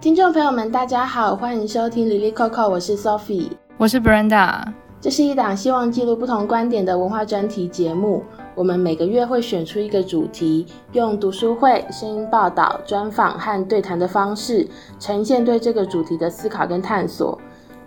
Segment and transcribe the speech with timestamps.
[0.00, 4.62] 听众朋友们，大家好，欢迎收听 Lily Coco，我是 Sophie，我是 Brenda。
[5.00, 8.22] 这是一档希望记录不同观点的文化专题节目。
[8.54, 14.68] 我们每个月会选出一个主题，用读书会、声音报道、专访和对谈的方式，
[15.00, 17.36] 呈现对这个主题的思考跟探索。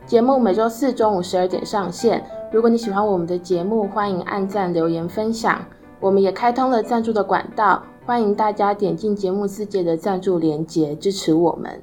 [0.06, 2.22] 节目每周四中午十二点上线。
[2.52, 5.64] 如果你喜欢我们的节目，欢迎按赞、留言、分享。
[6.02, 11.82] 我们也开通了赞助的管道，欢迎大家点进节目自介的赞助连结，支持我们。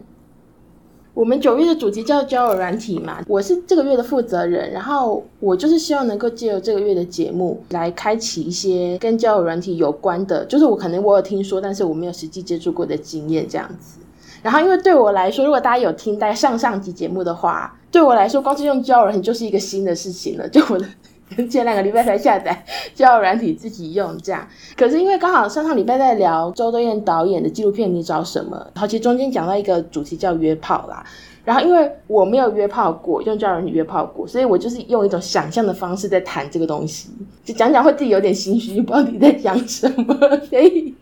[1.18, 13.98] 我们九月的主题叫交友软体嘛，我是这个月的负责人，然后我就是希望能够借由这个月的节目来开启一些跟交友软体有关的，就是我可能我有听说，但是我没有实际接触过的经验这样子。
[14.44, 20.86] 然后因为对我来说，如果大家有听在上上集节目的话，对我来说光是用交友软体就是一个新的事情了，就我的。
[21.50, 22.64] 前两个礼拜才下载
[22.94, 24.46] 交友软体自己用这样，
[24.76, 31.04] 可是因为刚好上上礼拜在聊周冬燕导演的纪录片《你找什么》，然后其实中间讲到一个主题叫约炮啦，
[31.44, 37.10] 然后因为我没有约炮过，用交友软体约炮过，所以我就是用一种想象的方式在谈这个东西，
[37.44, 40.14] 就讲讲会自己有点心虚，不知道你在讲什么，
[40.48, 40.94] 所以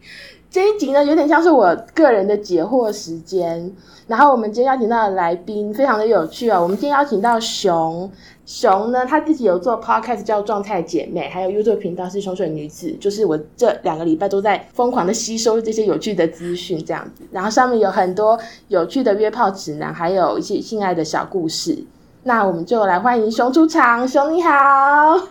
[0.51, 3.73] 这一集呢有点像是我个人的解惑时间。
[4.07, 8.09] 然后我们今天邀请到的来宾非常的有趣啊、哦，我们今天邀请到熊。
[8.47, 12.97] 熊呢，他自己有做 podcast 叫状态姐妹，还有 YouTube 频道是熊水女子。
[13.01, 17.25] 就是我这两个礼拜都在疯狂的吸收这些有趣的资讯，这样子。
[17.33, 21.77] 然后上面有很多有趣的约炮指南，还有一些性爱的小故事。
[22.23, 24.07] 那我们就来欢迎熊出场。
[24.07, 24.51] 熊你好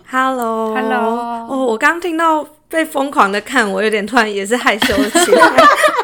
[0.10, 1.48] ，Hello，Hello。
[1.50, 5.54] 哦，我刚听到被疯狂的看，我有点突然也是害羞起来。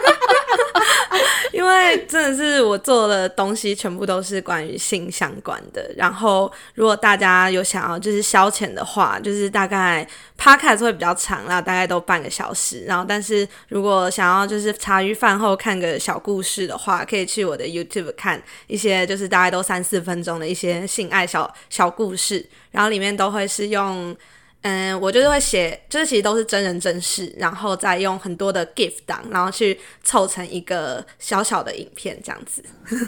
[1.72, 12.84] 因为真的是我做的东西全部都是关于性相关的，然后如果大家有想要就是消遣的话，就是大概 podcast 会比较长啦，大概都半个小时。
[12.86, 24.16] 然后但是如果想要就是茶余饭后看个小故事的话，可以去我的 YouTube 看一些就是大概都三四分钟的一些性爱小小故事，然后里面都会是用。
[24.64, 32.64] 嗯，我就是会写，就是其实都是真人真事，然后再用很多的 GIF 档，然后去凑成一个小小的影片这样子，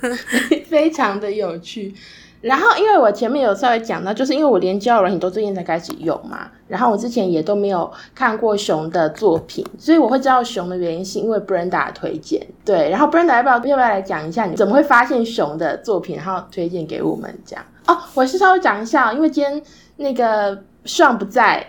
[0.67, 1.93] 非常的有趣。
[2.41, 12.45] 然后因为我前面有稍微讲到，就是因为我连交友软体都最近才开始用嘛，然后我之前也都没有看过熊的作品，所以我会知道熊的原因是因为 Brenda 推荐。
[12.65, 17.63] 对，然后 Brenda 要不要要不要来讲一下你怎么会发现熊的作品，然后推荐给我们这样？
[17.87, 19.61] 哦，我是稍微讲一下，因为今天
[19.97, 20.63] 那个。
[20.85, 21.65] 尚不在，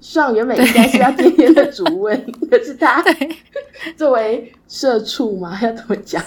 [0.00, 2.16] 上原本应该是要今天的主位，
[2.50, 3.02] 可是他
[3.96, 6.22] 作为社畜嘛，要怎么讲？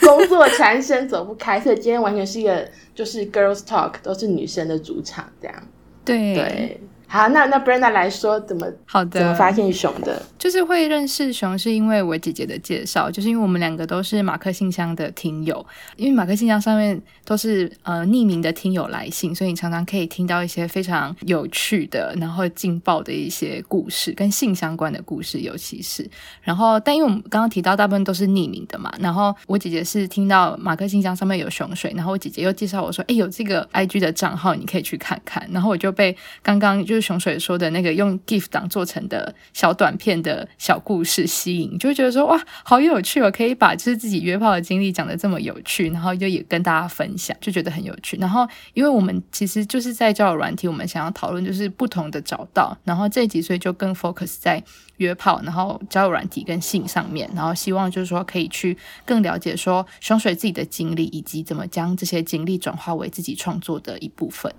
[0.00, 5.56] 工作缠身走不开，所以今天完全是一个就是 girls talk，都是女生的主场这样。
[6.04, 6.80] 对对。
[7.14, 10.20] 好，那那 Brenda 来说怎么好的怎么发现熊的？
[10.36, 15.64] 就是会认识熊是因为我姐姐的介绍，就是因为我们两个都是马克信箱的听友，
[15.94, 26.04] 因为马克信箱上面都是呃匿名的听友来信，所以你常常可以听到一些非常有趣的，然后劲爆的一些故事，跟性相关的故事，尤其是
[26.42, 37.03] 然后，但因为我们刚刚提到大部分都是匿名的嘛，然后我姐姐是听到马克信箱上面有熊水，然后我姐姐又介绍我说，哎，有这个 IG 的账号，你可以去看看，然后我就被刚刚就是。
[37.04, 43.30] 熊水说的那个用 GIF 档做成的小短片的小故事吸引，就会觉得说哇，好有趣哦！
[43.30, 48.16] 可以把就是自己约炮的经历讲得这么有趣，然后就也跟大家分享，就觉得很有趣。
[48.16, 54.62] 然后因为我们其实就是在交友软体，我们想要讨论就是不同的找到，然后这一集所以就更 focus 在
[54.96, 64.52] 约炮，然后交友软体跟性上面，然后希望就是说可以去更了解说熊水自己的经历，以及怎么将这些经历转化为自己创作的一部分。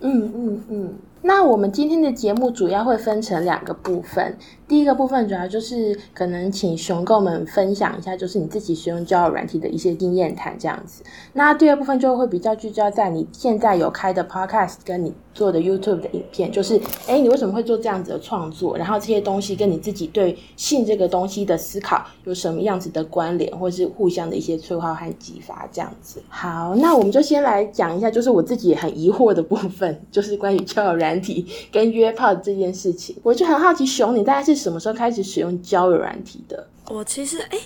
[0.00, 0.94] 嗯嗯嗯。
[1.22, 4.36] 那我们今天的节目主要会分成两个部分。
[4.66, 11.04] 第一个部分主要就是可能请熊跟我们分享一下，就是你自己使用交友软体的一些经验谈这样子。
[11.34, 18.76] 那第二部分就会比较聚焦在你现在有开的 Podcast 跟你做的 YouTube 的影片，就是诶，你为什么会做这样子的创作？
[18.78, 26.22] 然后这些东西跟你自己对性这个东西的思考有什么样子的关联，或是互相的一些催化和激发这样子。
[26.30, 33.14] 好，那我们就先来讲一下，就是我自己很疑惑的部分，就是关于交友软体跟约炮这件事情。
[33.22, 34.62] 我就很好奇，熊，你大概是。
[34.62, 36.68] 什么时候开始使用交友软体的？
[36.86, 37.60] 我其实哎、欸，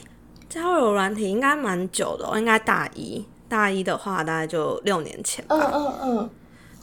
[0.49, 5.71] 交友软体应该蛮久的，我应该大一，大一的话大概就六年前吧。
[5.75, 6.31] 嗯嗯嗯，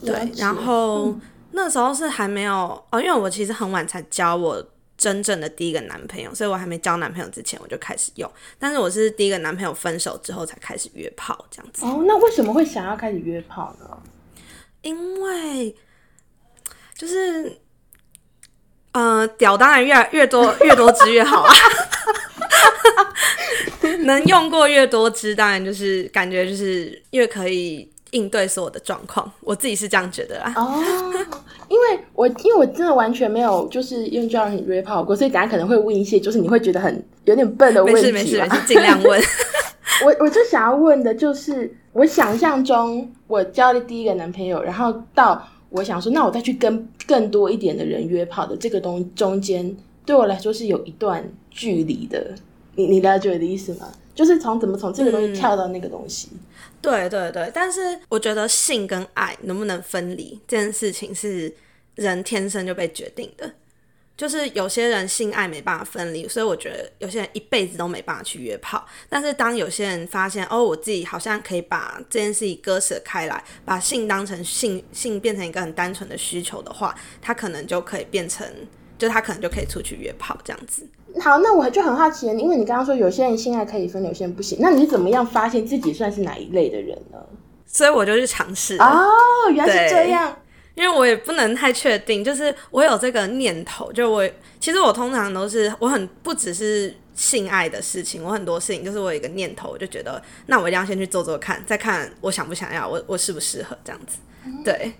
[0.06, 0.32] 对。
[0.36, 1.22] 然后、嗯、
[1.54, 2.54] 那时候是还没有
[2.92, 4.64] 哦，因为我其实很晚才交我
[4.96, 8.30] 真正的第一个男朋友，所以我还没交男朋友之前我就开始用。
[8.60, 11.84] 但是我是第一个男朋友分手之后才开始约炮这样子。
[11.86, 13.98] 哦，那为什么会想要开始约炮呢？
[14.84, 15.76] 因为
[17.04, 17.60] 就是。
[19.40, 21.54] 屌当然越越多越多只越好啊！
[24.06, 29.32] 能用过越多支，当然就是感觉就是越可以应对所有的状况。
[29.42, 30.54] 我自己是这样觉得啦。
[30.56, 30.80] 哦，
[31.70, 38.02] 因为我因为我真的完全没有就是用这样约炮过，所以等下可能会问一些就是你会觉得很有点笨的问题。
[38.02, 39.20] 没事没事没事，尽量问。
[40.06, 49.76] 我我就想要问的就是，我想象中我交的第一个男朋友，然后到我想说，那我再去跟更多一点的人约炮的这个东中间，
[50.06, 52.36] 对我来说是有一段距离的。
[52.76, 53.92] 你你了解我的意思吗？
[54.14, 56.30] 就是从怎么从这个东西跳到那个东西。
[56.32, 56.40] 嗯，
[56.80, 61.52] 对对对，但是我觉得性跟爱能不能分离这件事情是
[61.96, 63.52] 人天生就被决定的。
[64.16, 68.86] 就是有些人性爱没办法分离，所以我觉得有些人一辈子都没办法去约炮。
[69.10, 78.48] 但是当有些人发现哦，我自己好像可以把这件事情割舍开来，把性当成性性变成一个很单纯的需求的话，他可能就可以变成，
[78.98, 80.88] 就他可能就可以出去约炮这样子。
[81.20, 87.18] 好，那我就很好奇，因为你刚刚说有些人性爱可以分，有些人不行，那你是怎么样发现自己算是哪一类的人呢？
[87.66, 88.78] 所以我就去尝试。
[88.78, 89.10] 哦，
[89.52, 90.38] 原来是这样。
[90.76, 94.28] 因为我也不能太确定，就是我有这个念头，就我
[94.60, 104.18] 其实我通常都是我很不只是性爱的事情，我很多事情就是我有一个念头，我就觉得那我一定要先去做做看，再看我想不想要，我我适不适合这样子。
[104.66, 104.92] 对，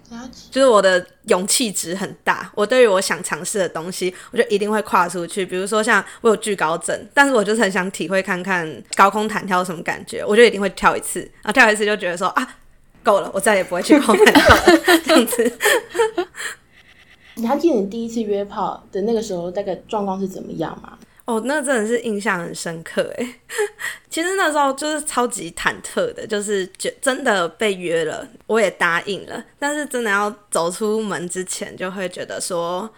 [0.52, 5.46] 就是我的勇气值很大，我对于我想尝试的东西，我就一定会跨出去。
[5.46, 12.58] 比如说像我有惧高症，但是我就是很想体会看看高空弹跳什么感觉，我就一定会跳一次，然后跳一次就觉得说啊。
[13.04, 14.78] 够了，我再也不会去高空弹跳了。
[15.06, 15.58] 这样子，
[17.36, 20.98] 你还记得你第一次约炮的那个时候，大概状况是怎么样吗？
[21.26, 23.36] 哦，那真的是印象很深刻诶。
[24.10, 32.90] 其实那时候就是超级忐忑的，就是觉真的被约了，我也答应了，但是真的要走出门之前，就会觉得说。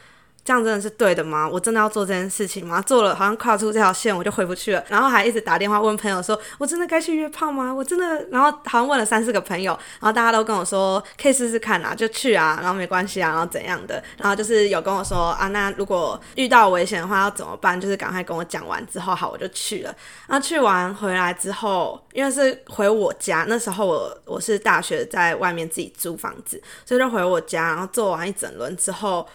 [0.46, 1.50] 这样真的是对的吗？
[1.52, 2.80] 我真的要做这件事情吗？
[2.80, 17.82] 做了好像跨出这条线我就回不去了，然后还一直打电话问朋友说：“我真的该去约炮吗？”我真的，然后好像问了三四个朋友，然后大家都跟我说可以试试看啊，就去啊，然后没关系啊，然后怎样的，然后就是有跟我说啊，那如果遇到危险的话要怎么办？
[17.82, 19.96] 就是赶快跟我讲完之后，好，我就去了。
[20.28, 29.28] 然后去完回来之后，因为是回我家，那时候我我是大学在外面自己租房子，所以就回我家，然后做完一整轮之后。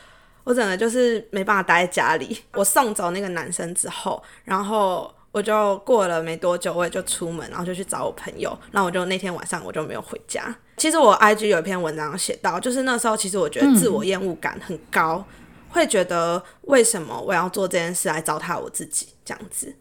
[0.45, 2.39] 我整个就是没办法待在家里。
[2.55, 8.59] 我送走那个男生之后，然后我就过了没多久，我也就出门，然后就去找我朋友。
[8.73, 10.55] 然后我就那天晚上我就没有回家。
[10.77, 15.35] 其实我 IG 有一篇文章写到，就是那时候其实我觉得自我厌恶感很高，嗯、
[15.69, 19.75] 会觉得为什么我要做这件事来糟蹋我自己，这样子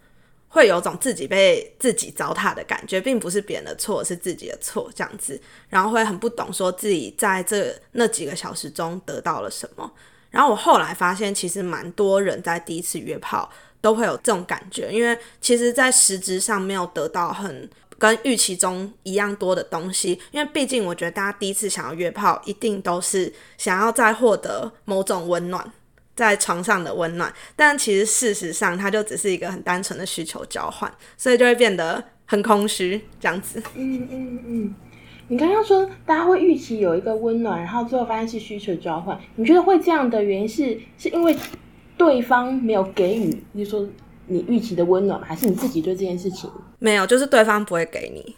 [0.50, 5.40] 会有种自己被自己糟蹋的感觉，并不是别人的错，是自己的错，这样子。
[5.70, 9.90] 然后会很不懂说自己在这那几个小时中得到了什么。
[10.32, 13.50] 然后我后来发现，其实蛮多人在第一次约炮
[13.82, 17.68] 都会有这种感觉，因为其实，在实质上没有得到很
[17.98, 20.20] 跟预期中一样多的东西。
[20.32, 25.72] 因为毕竟，我觉得大家第一次想要约炮，一定都是想要再获得某种温暖，
[26.16, 27.34] 在床上的温暖。
[27.56, 33.62] 但其实事实上，它就只是一个很单纯的需求交换，所以就会变得很空虚，这样子。
[33.74, 34.76] 嗯嗯嗯。
[35.30, 39.18] 你刚刚说大家会预期有一个温暖，然后最后发现是需求交换。
[39.36, 41.36] 你觉得会这样的原因是是因为
[41.96, 43.88] 对方没有给予，比如说
[44.26, 46.50] 你预期的温暖，还是你自己对这件事情
[46.80, 47.06] 没有？
[47.06, 48.36] 就是对方不会给你，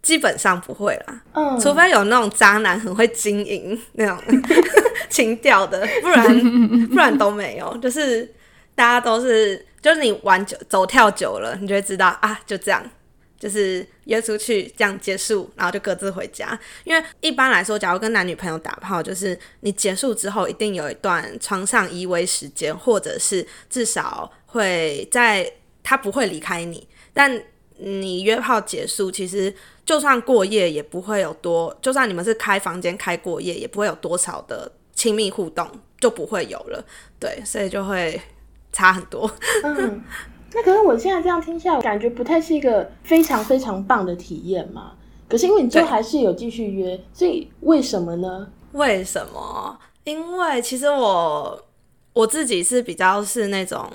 [0.00, 1.22] 基本上不会啦。
[1.32, 4.16] 嗯，除非有那种渣男很会经营那种
[5.10, 6.24] 情调的，不然
[6.88, 7.76] 不然都没有。
[7.78, 8.24] 就是
[8.74, 12.82] 大家都是，就是你玩久走跳久了，你就会知道啊，就这样。
[13.40, 16.56] 就是约出去这样结束，然后就各自回家。
[16.84, 25.50] 因为一般来说，假如跟男女朋友打炮，就是你结束之后一定有一段床上依偎时间，或者是至少会在
[25.82, 26.86] 他不会离开你。
[27.14, 27.42] 但
[27.78, 29.52] 你约炮结束，其实
[29.86, 35.66] 就算过夜也不会有多，就算你们是开房间开过夜，也不会有多少的亲密互动，
[35.98, 36.84] 就不会有了。
[37.18, 38.20] 对，所以就会
[38.70, 39.34] 差很多。
[39.64, 40.04] 嗯
[40.52, 44.92] 那可是我现在这样听下来，感觉不太是一个非常非常棒的体验嘛。
[45.28, 48.48] 可是因为你就还是有继续约，所以为什么呢？
[48.72, 49.78] 为什么？
[50.04, 51.66] 因为其实我
[52.12, 53.88] 我自己是比较是那种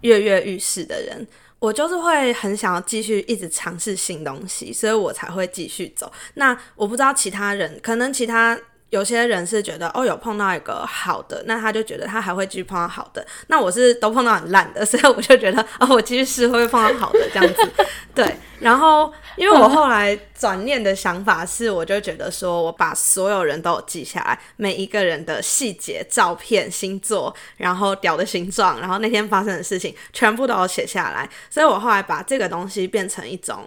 [0.00, 1.26] 跃跃欲试的人，
[1.58, 6.10] 我就是会很想要继续一直尝试新东西，所以我才会继续走。
[6.34, 8.58] 那我不知道其他人，可能其他
[8.90, 13.24] 有些人是觉得哦，有碰到一个好的，那他就觉得他还会继续碰到好的。
[13.46, 17.70] 那我是都碰到很烂的， 所以我就觉得哦，我继续试会不会碰到好的这样子。
[18.14, 31.28] 对，然后因为我后来转念的想法是，我就觉得说我把所有人都有记下来，每一个人的细节、照片、星座，然后屌的形状，然后那天发生的事情，全部都有写下来。
[31.48, 33.64] 所以我后来把这个东西变成一种。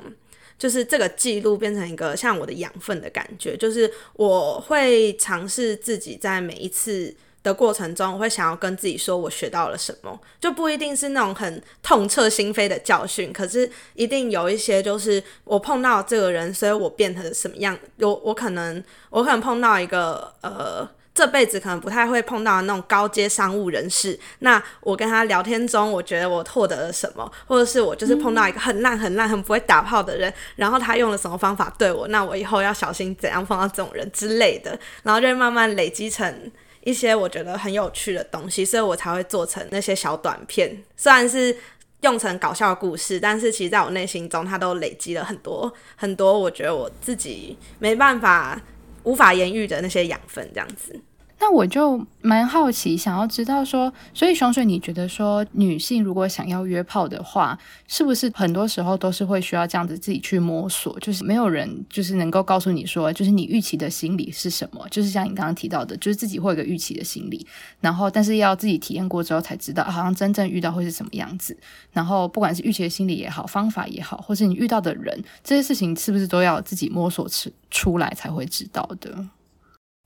[0.63, 20.89] 就是这个记录变成一个像我的养分的感觉，就是我会尝试自己在每一次的过程中，我会想要跟自己说我学到了什么，就不一定是那种很痛彻心扉的教训，可是一定有一些就是我碰到这个人，所以我变成什么样，我我可能我可能碰到一个呃。
[21.15, 24.19] 这辈子可能不太会碰到那种高阶商务人士。
[24.39, 36.51] 那我跟他聊天中，我觉得我获得了什么，或者是我就是碰到一个很烂、很烂、很不会打炮的人，然后他用了什么方法对我，那我以后要小心怎样碰到这种人之类的，然后就会慢慢累积成
[36.81, 40.83] 一些我觉得很有趣的东西，所以我才会做成那些小短片。
[40.97, 41.55] 虽然是
[42.01, 48.59] 用成搞笑的故事，但是其实在我内心中，它都累积了很多很多，我觉得我自己没办法。
[49.03, 50.99] 无法言喻的那些养分，这样子。
[51.43, 60.97] 那我就蛮好奇，想要知道说，所以熊水，你觉得说，女性如果想要约炮的话，是不是很多时候都是会需要这样子自己去摸索？
[61.01, 64.87] 就是没有人就是能够告诉你说，就是你预期的心理是什么？
[64.89, 67.45] 就是像你刚刚提到的，就是自己会有个预期的心理，
[67.81, 71.57] 然后但是要自己体验过之后才知道，好像真正遇到会是什么样子。
[71.91, 79.27] 然后不管是预期的心理也好，方法也好，或是你遇到的人，这些事情是不是都要自己摸索出出来才会知道的？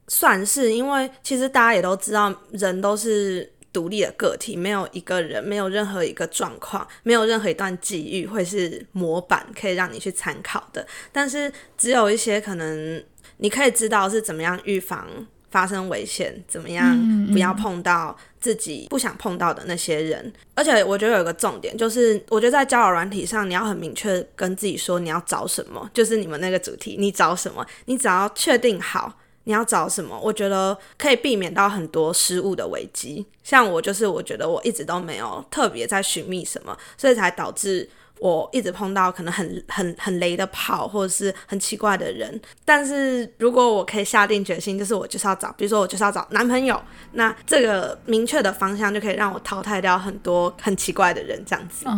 [0.08, 10.88] 算是，因为其实大家也都知道，人都是独立的个体，没有一个人，没有任何一个状况，没有任何一段际遇会是模板可以让你去参考的。
[11.12, 13.04] 但是，只有一些可能
[13.38, 15.06] 你可以知道是怎么样预防
[15.52, 16.98] 发生危险，怎么样
[17.32, 20.22] 不要碰到自己不想碰到的那些人。
[20.26, 20.34] 嗯嗯。
[20.56, 29.20] 而且，我觉得有一个重点，就是我觉得在交友软体上，你要很明确跟自己说你要找什么，就是你们那个主题，你找什么，你只要确定好。
[29.48, 30.20] 你要找什么？
[30.22, 33.26] 我觉得可以避免到很多失误的危机。
[33.44, 37.90] 像我就是，我觉得我一直都没有特别在寻觅什么，所以才导致
[38.20, 42.42] 我一直碰到可能很很很雷的炮，或者是很奇怪的人。
[42.66, 46.78] 但是如果我可以下定决心，就是我就是要找，比如说我就是要找男朋友，
[47.14, 51.88] 那这个明确的方向就可以让我淘汰掉很多很奇怪的人，这样子。
[51.88, 51.94] 哦，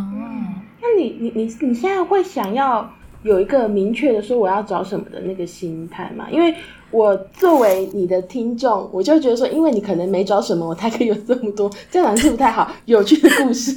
[0.79, 6.27] 那你你你你现在会想要有一个明确的说我要找什么的那个心态嘛？
[6.31, 6.55] 因为
[6.91, 13.75] 我作为你的听众，我就觉得说，因为你可能没找什么，我才可以有这么多，这样是不太好，有趣的故事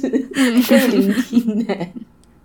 [0.67, 1.75] 可以聆听呢。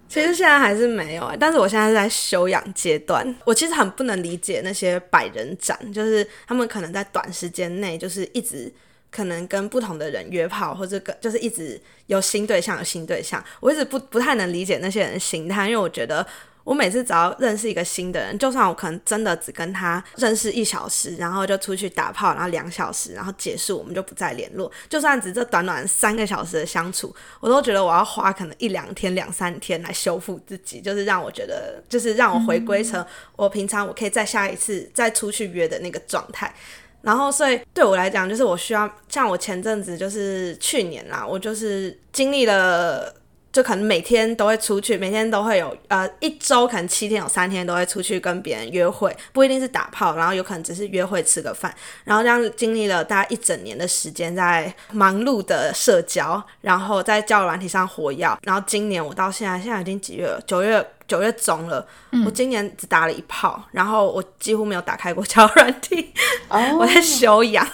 [0.09, 3.35] 其实现在还是没有，但是我现在是在修养阶段。
[3.45, 8.73] 我其实很不能理解那些百人斩，就是他们可能在短时间内，就是一直
[9.11, 13.43] 可能跟不同的人约炮，或者跟就是一直有新对象，有新对象。
[13.61, 16.27] 我一直不不太能理解那些人的心态，因为我觉得。
[16.69, 24.71] 我每次只要认识一个新的人，就算我可能真的只跟他认识一小时，然后就出去打炮，然后两小时，然后结束，我们就不再联络。
[24.87, 27.11] 就算只这短短三个小时的相处，
[27.41, 33.03] 我都觉得我要花可能一两天、两三天来修复自己，就是让我觉得，就是让我回归成
[33.37, 36.55] 我平常我可以再下一次再出去约的那个状态。
[37.01, 43.15] 然后，所以对我来讲，就是我需要像我前阵子，就是去年啦，我就是经历了。
[43.59, 51.75] 就可能每天都会出去，每天都会有呃一周可能七天有三天都会出去跟别人约会，不一定是打炮，然后有可能只是约会吃个饭，
[52.05, 60.41] 然后这样经历了大概一整年的时间在忙碌的社交，然后在交友软体上活跃，然后今年我到现在现在已经几月了？
[60.47, 66.15] 九月九月中了，嗯，我今年只打了一炮，然后我几乎没有打开过交友软体，
[66.49, 67.67] 哦， 我在休养。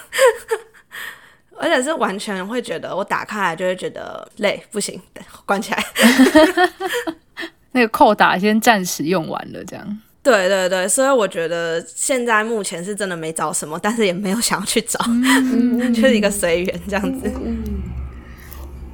[1.57, 4.99] 而且是完全会觉得，我打开来就会觉得累，不行，
[5.45, 5.83] 关起来。
[7.71, 9.99] 那个扣打先暂时用完了，这样。
[10.23, 17.31] 对对对，所以我觉得现在目前是真的没找什么，但是也没有想要去找，嗯、 就是一个随缘这样子。
[17.35, 17.63] 嗯。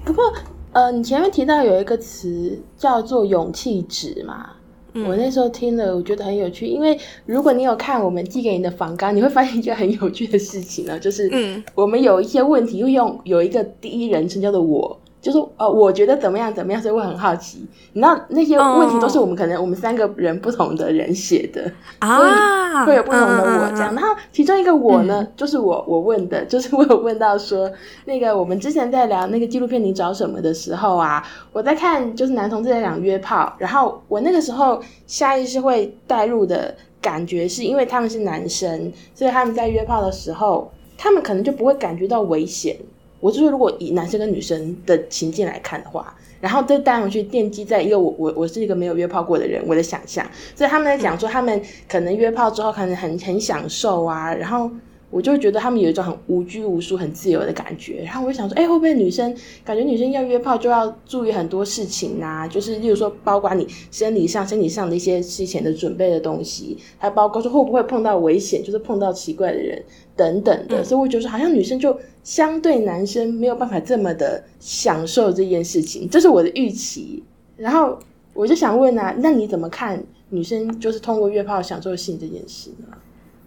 [0.03, 0.33] 不过，
[0.73, 4.49] 呃，你前面提到有一个词叫做勇气值嘛？
[4.93, 11.31] 嗯、我那时候听了，我觉得很有趣，因为如果你有看我们寄给你的访纲，你会发现一件很有趣的事情呢，就是
[11.75, 15.00] 我们有一些问题会用有一个第一人称叫做我。
[15.21, 17.65] 就是呃，我觉得怎么样怎么样，所以我很好奇。
[17.93, 23.93] 你知道那些问题都是我们可能我们三个人不同的人写的啊，所以会有不同的我这样。
[23.93, 27.71] 然后其中一个我呢，嗯、就是我我问的， 就是我有问到说，
[28.05, 31.23] 那个我们之前在聊那个纪录片你找什么的时候啊，
[31.53, 42.75] 我在看就是男同志在讲约炮，然后我那个时候下意识会带入的感觉是因为他们是男生，所以他们在约炮的时候，他们可能就不会感觉到危险。
[43.21, 54.69] 我就是，如果以男生跟女生的情境来看的话，然后这带回去奠基在一个我我我是一个没有约炮过的人，我的想象，所以他们在讲说他们可能约炮之后可能很很享受啊，然后。
[55.11, 62.47] 我就觉得他们有一种很无拘无束、很自由的感觉，然后我就想说，哎，会不会女生感觉女生要约炮就要注意很多事情啊？
[62.47, 69.83] 就是例如说，包括你生理上、身体上的一些事前的准备的东西，还包括说会不会碰到危险，就是碰到奇怪的人
[70.15, 70.81] 等等的。
[70.81, 77.21] 嗯、所以我觉得好像女生就相对男生没有办法这么的享受这件事情，这是我的预期。
[77.57, 77.99] 然后
[78.33, 82.87] 我就想问啊，那你怎么看女生就是通过约炮享受性这件事呢？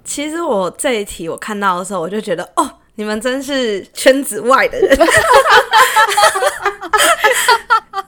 [0.05, 4.97] 其实我这一题我看到的时候，我就觉得哦，你们真是圈子外的人。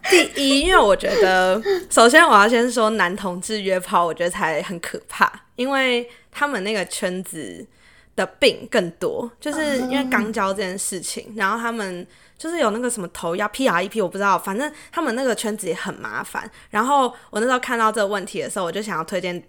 [0.09, 1.61] 第一，因为我觉得，
[1.91, 7.67] 首先我要先说男同志约炮，我觉得才很可怕，因为他们那个圈子
[8.15, 12.07] 的病更多，就是因为肛交这件事情，然后他们
[12.39, 16.49] 就是有那个什么头要 PrEP，我不知道，反正他们那个圈子也很麻烦。
[16.71, 19.43] 然后我那时候看到这个问题的时候，我就想要推荐。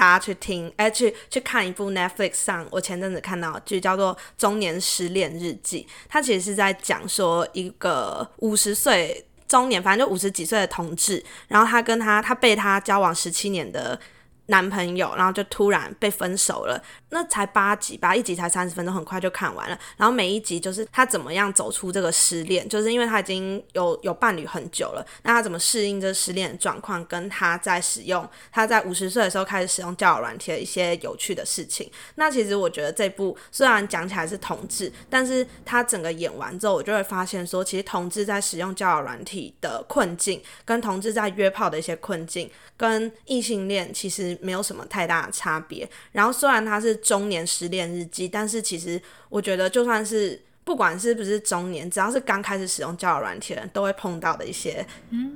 [0.00, 14.00] 大家去听，哎、去去看一部 Netflix 上，我前阵子看到的剧叫做《中年失恋日记》，他其实是在讲说一个五十岁中年，反正就五十几岁的同志，然后他跟他他被他交往十七年的。
[14.46, 16.82] 男朋友，然后就突然被分手了。
[17.10, 19.78] 那才八集吧，一集才三十分钟，很快就看完了。
[19.96, 25.06] 然后每一集就是他怎么样走出这个失恋，就是因为他已经有有伴侣很久了。
[25.22, 31.90] 那他怎么适应这失恋的状况，跟他在使用他在五十岁的时候开始使用交友软体的一些有趣的事情。
[32.14, 44.30] 那其实我觉得这部虽然讲起来是同志，但是他整个演完之后，我就会发现说，其实同志在使用交友软体的困境，跟同志在约炮的一些困境，跟异性恋其实。
[44.40, 45.88] 没有什么太大的差别。
[46.12, 54.86] 然后虽然他是中年失恋日记，但是其实我觉得，就算是不管是不是中年，只要是刚开始使用交友软体的人，都会碰到的一些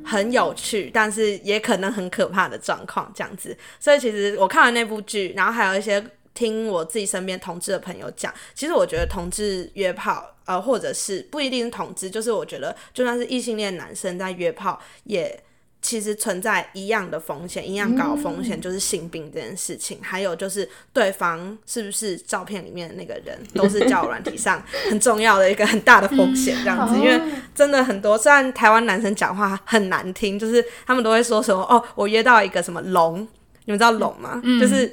[0.04, 3.56] 很有趣，但是也可能很可怕的状况，这样子。
[3.80, 6.04] 所以其实我看完那部剧，然后还有一些
[6.34, 15.42] 听我自己身边同志的朋友讲，其实我觉得同志约炮，呃，或者是不一定是同志，就是我觉得就算是异性恋男生在约炮也。
[15.84, 19.98] 其实存在一样的风险，一样高的风险，就是性病这件事情。
[19.98, 26.56] 嗯、还有就是对方是不是照片里面的那个人，都是交友软体上很重要的一个很大的风险。
[26.64, 27.20] 这样子，嗯、因为
[27.54, 33.20] 真的很多，虽然台湾男生讲话很难听，就是他们都会说什么哦，我约到一个什么龙，
[33.66, 34.40] 你们知道龙吗？
[34.42, 34.90] 嗯、就是。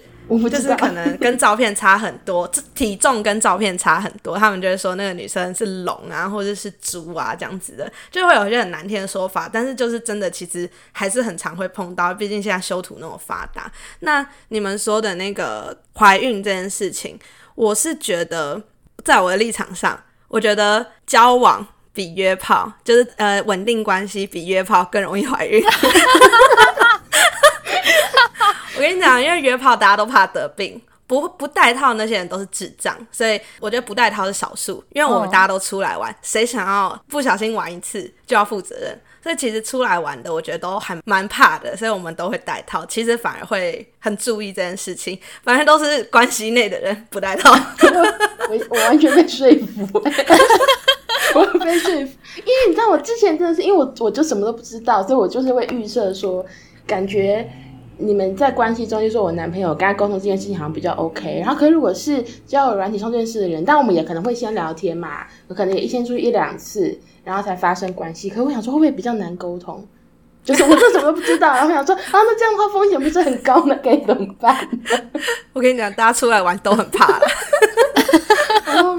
[0.50, 9.50] 就是可能跟照片差很多，这体重跟照片差很多，他们就会说那个女生是龙啊，或者是猪啊这样子的，就会有一些很难听的说法。
[9.52, 13.70] 但是就是真的，其实还是很常会碰到，毕竟现在修图那么发达。
[14.00, 17.20] 那你们说的那个怀孕这件事情，
[17.56, 18.62] 我是觉得，
[19.04, 25.62] 在我的立场上，我觉得交往比约炮，就是呃稳定关系比约炮更容易怀孕。
[28.82, 34.84] 我跟你讲，因为约炮大家都怕得病，不不戴套那些人都是智障，所以我觉得不戴套是少数。
[34.90, 42.84] 因为我们大家都出来玩，谁、想要不小心玩一次就要负责任，所以其实出来玩的我觉得都还蛮怕的，所以我们都会戴套。
[42.88, 47.52] 其实反而会很注意这件事情，反正都是关系内的人不戴套。
[47.52, 50.00] 我我完全被说服， 我
[51.60, 56.44] 被说服，因为你知道我之前真的是因为我我就什么都不知道，所以我就是会预设说
[56.88, 57.48] 感觉。
[58.02, 68.30] 你们在关系中就说，我男朋友跟他沟通这件事情好像比较 OK，然后可是如果是交友软体上认识的人，但我们也可能会先聊天嘛，我可能也先出去一两次，然后才发生关系。
[68.30, 69.86] 可是我想说，会不会比较难沟通？
[70.44, 74.68] 就是我这什么都不知道， 然后我想说，啊，那这样的话风险不是很高，那该怎么办？
[75.54, 77.08] 我跟你讲，大家出来玩都很怕。
[78.66, 78.98] 然后，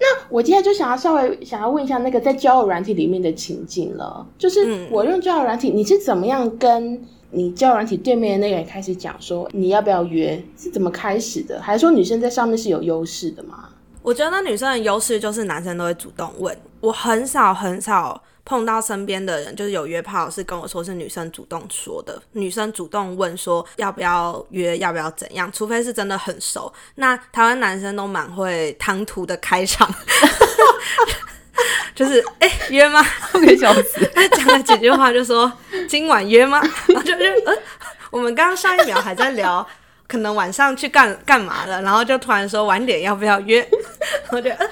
[0.00, 7.00] 那我今天就想要稍微想要问一下那个在交友软体里面的情境了，就是我用交友软体，你是怎么样跟？
[7.30, 10.42] 你交友软体对面的那个人开始讲说，你要不要约？
[10.56, 11.60] 是怎么开始的？
[11.60, 13.68] 还是说女生在上面是有优势的吗？
[14.02, 16.56] 我觉得那女生的优势就是男生都会主动问。
[16.80, 25.50] 我很少很少碰到身边的人，就是有约炮是跟我说是女生主动说的，女生主动问说要不要约，要不要怎样？
[25.52, 26.72] 除非是真的很熟。
[26.94, 29.92] 那台湾男生都蛮会唐突的开场。
[31.94, 33.04] 就是哎、欸、约吗？
[33.32, 34.04] 我可以笑死。
[34.14, 35.50] 他讲了几句话，就说
[35.88, 36.60] 今晚约吗？
[36.88, 37.54] 然后就就嗯、呃，
[38.10, 39.66] 我们刚刚上一秒还在聊，
[40.06, 43.66] 可能晚上去干干嘛了，然后就突然说晚点要不要约？
[44.30, 44.70] 我觉得，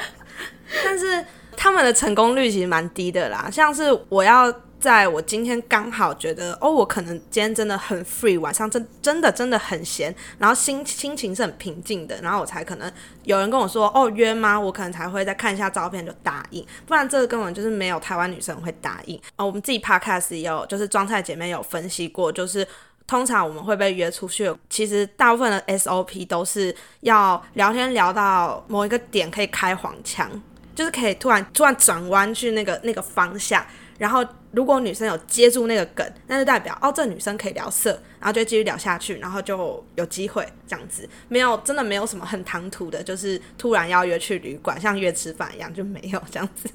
[0.85, 1.25] 但是
[1.57, 3.49] 他们的成功率其实蛮低的啦。
[3.51, 4.53] 像是我要。
[4.87, 12.91] 在我今天刚好觉得，哦，我可能今天真的很 free，晚上真真的真的很闲，然后心心情是很平静的，然后我才可能
[13.25, 14.59] 有人跟我说，哦，约吗？
[14.59, 19.21] 我可能才会再看一下照片就答应，不然这个根本就是没有台湾女生会答应。
[19.35, 22.65] 哦，我们自己 podcast 也有，就是装菜姐妹有分析过，就是。
[23.09, 30.29] 通常我们会被约出去，其实大部分的 SOP 都是要聊天聊到某一个点可以开黄腔，
[30.75, 33.65] 就是可以突然突然转弯去那个那个方向，
[33.99, 41.09] 然后如果女生有接住那个梗，那就代表哦，这女生可以聊色，然后就继续聊下去，然后就有机会这样子。
[41.29, 46.69] 没有真的没有什么很唐突的，就是突然要约去旅馆，像约吃饭一样就没有这样子。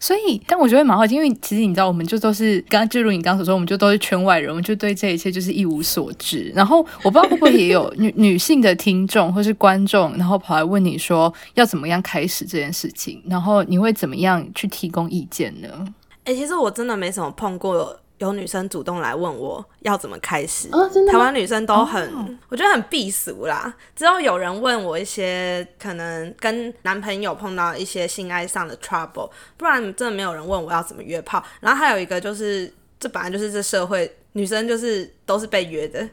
[0.00, 6.50] 所以，但我觉得蛮好，因为其实你知道，我们就都是刚刚就如你刚所说，我们就都是圈外人，我们就对这一切就是一无所知。
[6.54, 15.68] 然后我不知道会不会也有女女性的听众或是观众，然后跑来问你说要怎么样开始这件事情，然后你会怎么样去提供意见呢？
[16.24, 18.00] 哎、其实我真的没什么碰过。
[18.20, 23.74] 有女生主动来问我要怎么开始，哦、台湾女生都很，哦、我觉得很避俗啦。
[23.96, 31.42] 只有有人问我一些可能跟男朋友碰到一些性爱上的 trouble，不然真的没有人问我要怎么约炮。
[31.60, 36.06] 然后还有一个就是，这本来就是这社会女生就是都是被约的，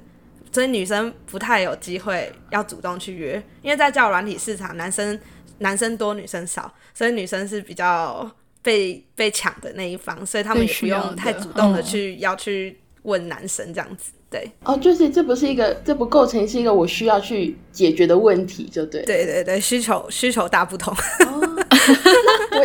[0.50, 5.20] 所以女生不太有机会要主动去约，因为在交友软体市场，男生
[5.58, 8.32] 男生多女生少，所以女生是比较。
[8.62, 14.50] 被被抢的那一方，所以他们也不用太主动的去的要去问男生这样子，对。
[14.64, 19.02] 哦，就是这不是一个，这不构成是一个我需要去解决的问题，就对。
[19.04, 20.94] 对对对，需求需求大不同。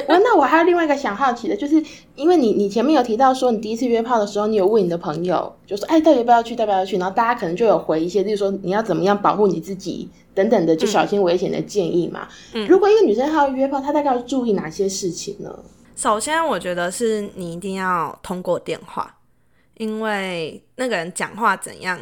[0.08, 1.80] 我那我还有另外一个想好奇的，就是
[2.16, 6.96] 因为你你前面有提到说，你第一次约炮的时候，你有问你的朋友，就说哎，到底要不要去，要不要去？
[6.96, 12.26] 然后大家可能就有回一些，就是说你要怎么样保护你自己等等的，就小心危险的建议嘛。
[12.54, 15.56] 嗯、如果一个女生她要约炮，她大概要注意哪些事情呢？
[16.02, 19.14] 首先，我觉得是你一定要通过电话，
[19.74, 21.96] 因为那个人讲话怎样。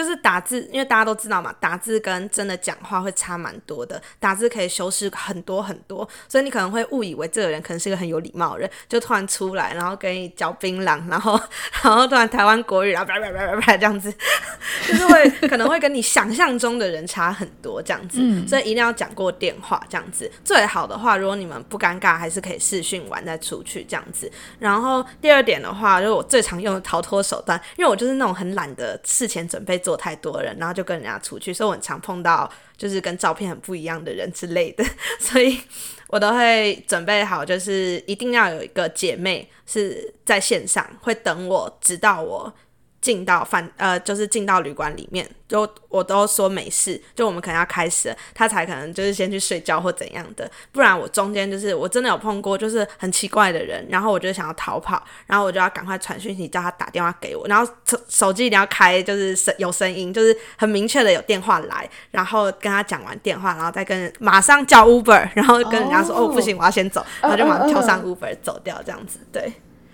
[0.00, 4.00] 就是打字，因为大家都知道嘛，打字跟真的讲话会差蛮多的。
[4.18, 11.38] 打字可以修饰很多很多，所以你可能会误以为这个人可能是一个很有礼貌的人，就突然出来，然后给你嚼槟榔，然后
[11.82, 14.10] 然后突然台湾国语，然后叭叭叭叭叭这样子，
[14.88, 18.20] 就是会可能会跟你想象中的人差很多这样子。
[18.22, 20.30] 嗯，所以一定要讲过电话这样子。
[20.44, 24.30] 最好的话，如果你们不尴尬，还是可以视讯完再出去这样子。
[24.58, 29.80] 然后第二点的话，就是我最常用的逃脱手段，因为我就是那种很懒的事前准备。
[29.80, 34.84] 做做太多人，然后就跟人家出去，所以我很常碰到就是跟照片很不一样的人之类的，
[35.18, 35.60] 所以
[36.06, 42.52] 我都会准备好，就是一定要有一个姐妹是在线上会等我，直到我。
[43.00, 69.50] 进到饭呃，就是进到旅馆里面，就我都说没事，就我们可能要开始了，他才可能就是先去睡觉或怎样的，不然我中间就是我真的有碰过，就是很奇怪的人，然后我就想要逃跑，然后我就要赶快传讯息叫他打电话给我，然后手手机一定要开，就是声有声音，就是很明确的有电话来，然后跟他讲完电话，然后再跟马上叫 Uber，然后跟人家说哦，哦不行，我要先走，然后就马上跳上 Uber 走掉这样子，对，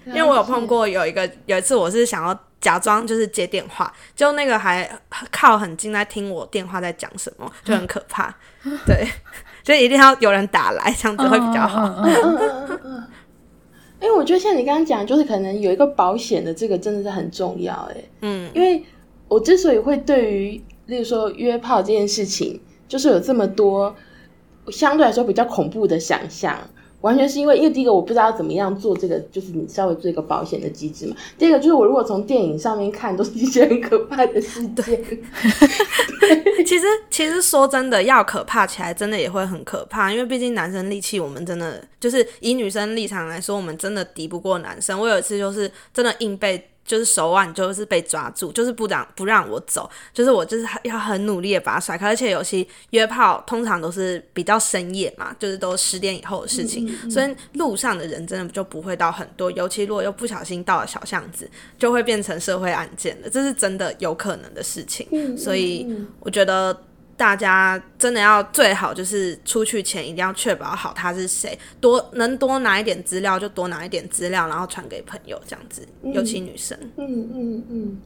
[0.06, 2.38] 因为我有碰过有一个有一次我是想要。
[2.58, 4.90] 假装就是接电话，就那个还
[5.30, 8.34] 靠很近在听我电话在讲什么，就很可怕。
[8.84, 9.06] 对，
[9.62, 12.02] 所以一定要有人打来，这样子会比较好。
[14.00, 17.74] 因为我觉得像你刚刚讲，就是可能有一个保险的这个真的是很重要。
[17.94, 18.82] 哎，嗯，因为
[19.28, 23.94] 我之所以会对于，例如说约炮这件事情，就是有这么多
[24.68, 26.58] 相对来说比较恐怖的想象。
[27.02, 31.16] 完全是因为，因为第一个我不知道怎么样做这个，就是你稍微做一个保险的机制嘛。
[31.38, 34.66] 第二个就是我如果从电影上面看，都是一些很可怕的事。
[34.68, 34.84] 对，
[36.64, 40.12] 其实其实说真的，要可怕起来，真的也会很可怕。
[40.12, 44.98] 因为毕竟男生力气，我们真的就是以女生立场来说，我们真的敌不过男生。
[44.98, 46.70] 我有一次就是真的硬被。
[46.86, 65.86] 就是手腕就是被抓住，就是不让不让我走，就是我就是要很努力的把他甩开，而且尤其约炮通常都是比较深夜嘛，就是都十点以后的事情，嗯嗯嗯，所以路上的人真的就不会到很多，尤其如果又不小心到了小巷子，就会变成社会案件了，这是真的有可能的事情，所以
[66.20, 66.78] 我觉得。
[67.16, 76.78] 大家真的要最好就是出去前一定要确保好他是谁，多能多拿一点资料就多拿一点资料，然后传给朋友这样子，尤其女生。
[76.96, 78.00] 嗯嗯嗯。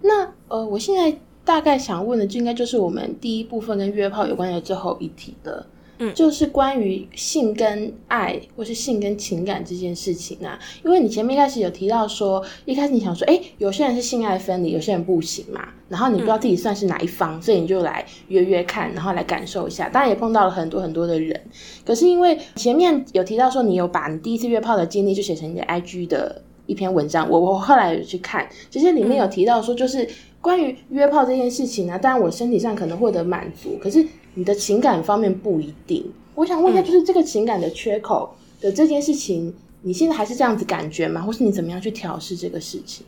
[0.00, 5.66] 那呃，我现在大概想问的就应该就是我们第一部分跟约炮有关的最后一题的。
[5.98, 19.88] 嗯，就是关于性跟爱，或是性跟情感这件事情啊，因为你前面一开始有提到说，一开始你想说，哎、欸，有些人是性爱分离，有些人不行嘛，然后你不知道自己算是哪一方，嗯、所以你就来约约看，然后来感受一下。
[19.88, 21.40] 当然也碰到了很多很多的人，
[21.84, 26.42] 可是因为前面有提到说，你有把你第一次约炮的经历就写成你的 IG 的。
[26.66, 30.08] 一篇文章，我我后来有去看，其实里面有提到说，就是
[30.42, 36.12] 关于约炮这件事情呢、啊，当然我身体上可能获得满足，可是你的情感方面不一定。
[36.34, 41.22] 我想问一下，就是这个情感的缺口的这件事情，你现在还是这样子感觉吗？
[41.22, 43.06] 或是你怎么样去调试这个事情？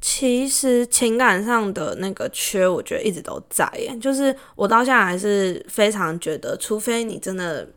[0.00, 3.96] 其实情感上的那个缺，我觉得一直都在耶。
[4.00, 7.68] 就是我到现在还是非常觉得，除非你真的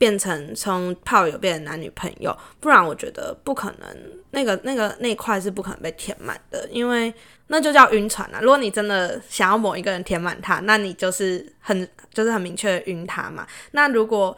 [0.00, 3.96] 变成从炮友变成男女朋友，不然我觉得不可能。
[4.30, 7.12] 那个、那个那块是不可能被填满的，因为
[7.48, 8.40] 那就叫晕船啊。
[8.40, 13.46] 如果你真的想要某一个人填满他，那你就是很就是很明确的晕他嘛。
[13.72, 14.34] 那如果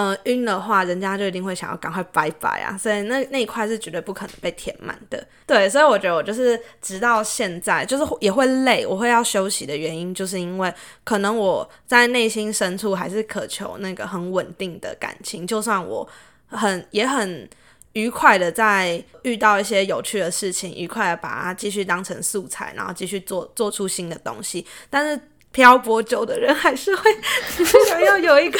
[0.00, 5.22] 呃，晕的话，人家就一定会想要赶快拜拜啊，所以那那一块是绝对不可能被填满的。
[5.46, 10.72] 对，所以我觉得我就是直到现在，就是也会累，我会要休息的原因，就是因为
[11.04, 16.08] 可能我在内心深处还是渴求那个很稳定的感情，就算我
[16.46, 17.46] 很也很
[17.92, 25.20] 愉快的在遇到一些有趣的事情，愉快的把它继续当成素材，然后继续做做出新的东西，但是。
[25.52, 27.10] 漂泊久的人还是会
[27.88, 28.58] 想要有一个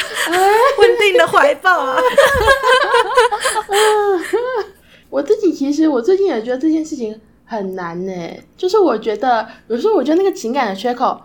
[0.79, 1.97] 稳定的怀抱啊！
[5.09, 8.11] 我自己其实我最近也觉得这件事情很难呢，
[8.57, 11.19] 就是我觉得有时候我觉得那个情感的缺口，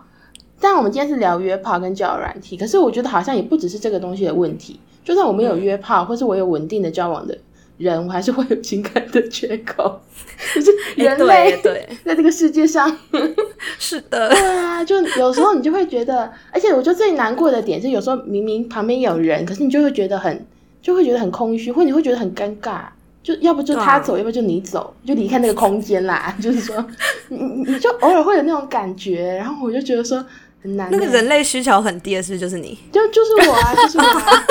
[0.59, 7.37] 但我们今天是聊约炮跟交友软体，可是我觉得好像也不只是这个东西的问题，就算我没有约炮，或是我有稳定的交往的。
[7.77, 10.01] 人我还是会有情感的缺口，
[10.55, 12.95] 就是人类对， 在这个世界上
[13.77, 20.45] 是的，对啊，就有时候你就会觉得，而且我觉得最难过的点是，有时候明明旁边有人，可是你就会觉得很，
[20.81, 22.81] 就会觉得很空虚，或你会觉得很尴尬，
[23.21, 26.35] 就要不就他走，要不就你走，就离开那个空间啦。
[26.41, 26.83] 就是说，
[27.29, 30.25] 你你就偶尔会有那种感觉，然后我就觉得说
[30.63, 30.89] 很难。
[30.91, 32.75] 那个人类需求很低的是不是就是你？
[32.91, 34.43] 就就是我啊，就是我啊，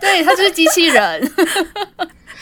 [0.00, 1.32] 对，他就是机器人。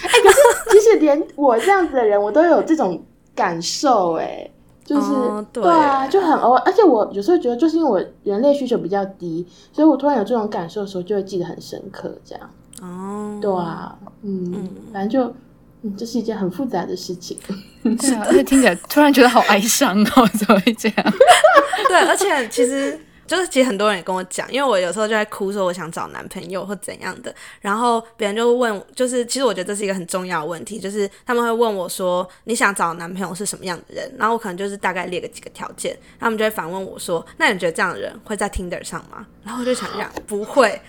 [0.06, 0.38] 哎、欸，可是
[0.70, 3.02] 其实连我这样子的人，我都有这种
[3.34, 4.48] 感受，哎，
[4.84, 6.62] 就是、哦、对，对啊，就很偶尔。
[6.64, 12.50] 而且我有时候觉得，就是因为我人类需求比较低，所以我突然有这种感受的时候，就会记得很深刻，这样。
[12.80, 15.34] 哦，对啊，嗯，嗯反正就，
[15.82, 17.36] 嗯，这是一件很复杂的事情。
[17.82, 21.12] 对啊，而且听起来突然觉得好哀伤哦，怎么会这样？
[21.88, 22.98] 对，而且其实。
[23.26, 34.14] 就是其实很多人也跟我讲，因为我有时候就在哭，说我想找男朋友或怎样的，然后别人就问，就是其实我觉得这是一个很重要的问题，就是他们会问我说，你想找男朋友是什么样的人？
[34.18, 39.26] 然后我可能就是大概列个几个条件，他们就会反问我说，那你觉得这样的人会在 Tinder 上吗？
[39.44, 40.82] 然后我就想这样，不会啊，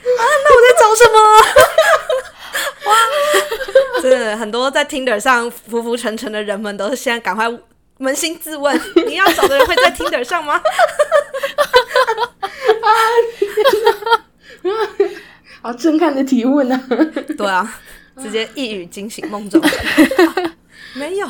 [0.44, 1.20] 那我在找什么？
[2.86, 7.48] 哇，真的很多在 Tinder 上浮浮沉沉的人们，都是现在赶快
[8.00, 10.62] 扪心自问，你要找的人会在 Tinder 上吗？
[12.84, 12.90] 啊！
[15.62, 16.84] 好震撼的提问啊！
[17.38, 17.80] 对啊，
[18.18, 19.72] 直接一语惊醒梦中人。
[20.96, 21.28] 没有，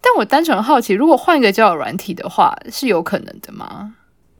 [0.00, 3.94] 但我单纯好奇，如果换一个交友软体的话，是有可能的吗？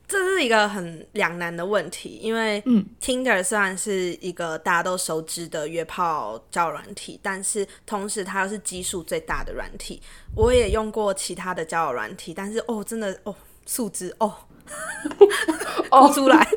[0.07, 10.01] 这是一个很两难的问题，因为嗯，Tinder 虽然是一个大家都熟知的约炮交友软体，但是同时它又是基数最大的软体。
[10.35, 14.31] 我也用过其他的交友软体，但是哦，真的哦，素质哦。
[15.91, 16.47] 哦，出来！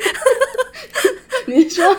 [1.47, 1.97] 你说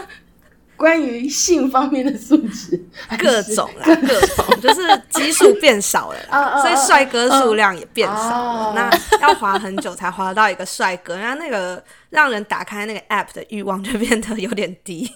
[0.75, 2.81] 关于性方面的素质，
[3.19, 8.73] 各种啦，各种，就是基数变少了，所以帅哥数量也变少了。
[8.75, 15.11] 那要滑很久才滑到一个帅哥，然后那个让人打开那个 app 的欲望就变得有点低。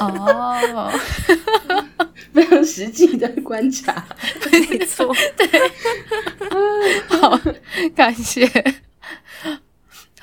[0.00, 0.90] 哦，
[2.32, 4.06] 非常实际的观察，
[4.50, 5.46] 没错，对，
[7.08, 7.38] 好，
[7.94, 8.48] 感谢。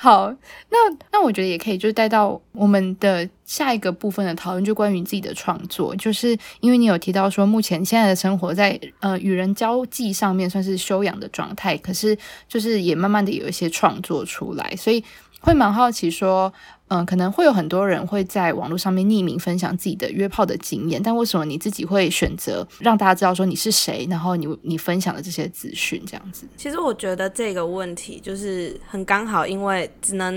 [0.02, 0.34] 好，
[0.70, 0.78] 那
[1.12, 12.16] 那我觉得也可以，就带到我们的下一个部分的讨论，就关于自己的创作，就是因为你有提到说，目前现在的生活在呃与人交际上面算是修养的状态，可是
[12.48, 15.04] 就是也慢慢的有一些创作出来，所以
[15.40, 16.52] 会蛮好奇说。
[16.92, 26.48] 嗯，可能会有很多人会在网络上面匿名分享自己的约炮的经验，但为什么你自己会选择让大家知道说你是谁，然后你你分享的这些资讯这样子？
[26.56, 30.36] 其实我觉得这个问题就是很刚好，因为只能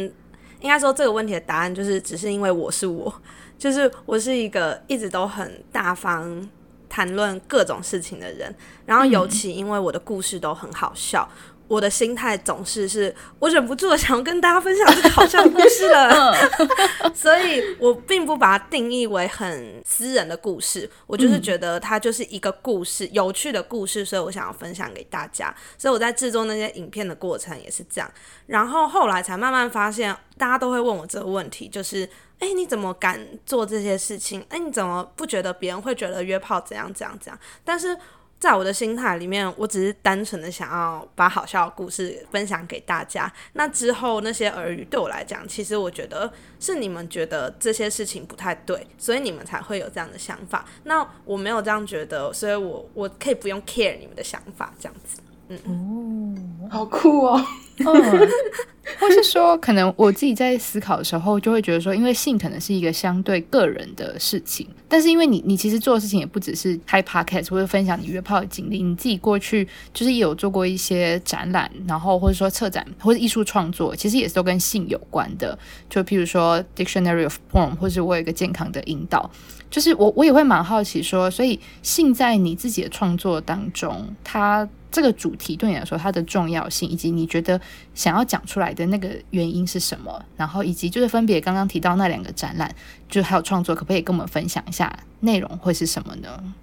[0.62, 3.12] 应该说这个问题的答案就是只是因为我是我，
[3.58, 6.48] 就是我是一个一直都很大方
[6.88, 8.54] 谈论各种事情的人，
[8.86, 11.28] 然后尤其因为我的故事都很好笑。
[11.74, 16.32] 我的心态总是是我忍不住的 想要跟大家分享这个好笑的故事了，
[17.16, 25.52] 所以我并不把它定义为很私人的故事，我就是觉得它就是一个故事，有趣的故事，所以我想要分享给大家。
[25.76, 28.12] 所以我在制作那些影片的过程也是这样，
[28.46, 32.08] 然后后来才慢慢发现，大家都会问我这个问题，就是
[32.38, 34.46] 哎，你怎么敢做这些事情？
[34.50, 37.40] 哎，你怎么不觉得别人会觉得约炮怎样怎样怎样？
[37.66, 37.98] 但是。
[38.44, 43.32] 在我的心态里面，我只是单纯的想要把好笑的故事分享给大家。
[43.54, 46.30] 那之后那些耳语对我来讲，其实我觉得
[46.60, 50.66] 是你们觉得这些事情不太对，所以你们才会有这样的想法。
[50.84, 55.22] 那我没有这样觉得，所以我我可以不用 care 你们的想法，这样子。
[55.48, 57.42] 嗯哦，好酷哦。
[57.78, 57.86] 嗯，
[59.00, 75.58] 或是说，可能我自己在思考的时候，就会觉得说，因为性可能是一个相对个人的事情，但是因为你，你其实做的事情也不只是开 podcast 或者分享你约炮的经历，你自己过去就是也有做过一些展览，然后或者说策展或者艺术创作，其实也是都跟性有关的。
[75.90, 79.30] 就譬如说 Dictionary of Porn，或者我有一个健康的引导，
[79.72, 84.70] 就是我我也会蛮好奇说，所以性在你自己的创作当中，它。
[84.94, 87.60] 这个主题对你来说它的重要性，以及你觉得
[87.96, 90.24] 想要讲出来的那个原因是什么？
[90.38, 92.74] 然后以及就是分别刚刚提到那两个展览，
[93.10, 96.54] 就还有创作，可不可以跟我们分享一下内容会是什么呢？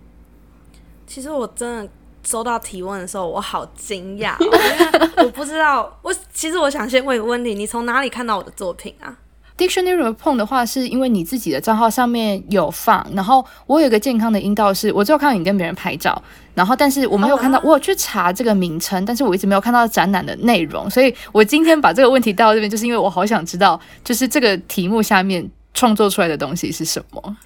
[1.09, 1.91] 其实我真的
[2.23, 5.99] 收到提问的时候，我好惊讶，因为我不知道。
[6.01, 9.19] 我其实我想先问一个问题：你从哪里看到我的作品啊
[9.61, 16.21] ？Dictionary Porn 的话，是因为你自己的账号上面有放，然后我有一个健康的阴道是，我只有看到你跟别人拍照，
[16.55, 27.37] 然后但是我没有看到，我有去查这个名称，但是我一直没有看到展览的内容，所以我今天把这个问题带到这边，就是因为我好想知道，就是这个题目下面创作出来的东西是什么？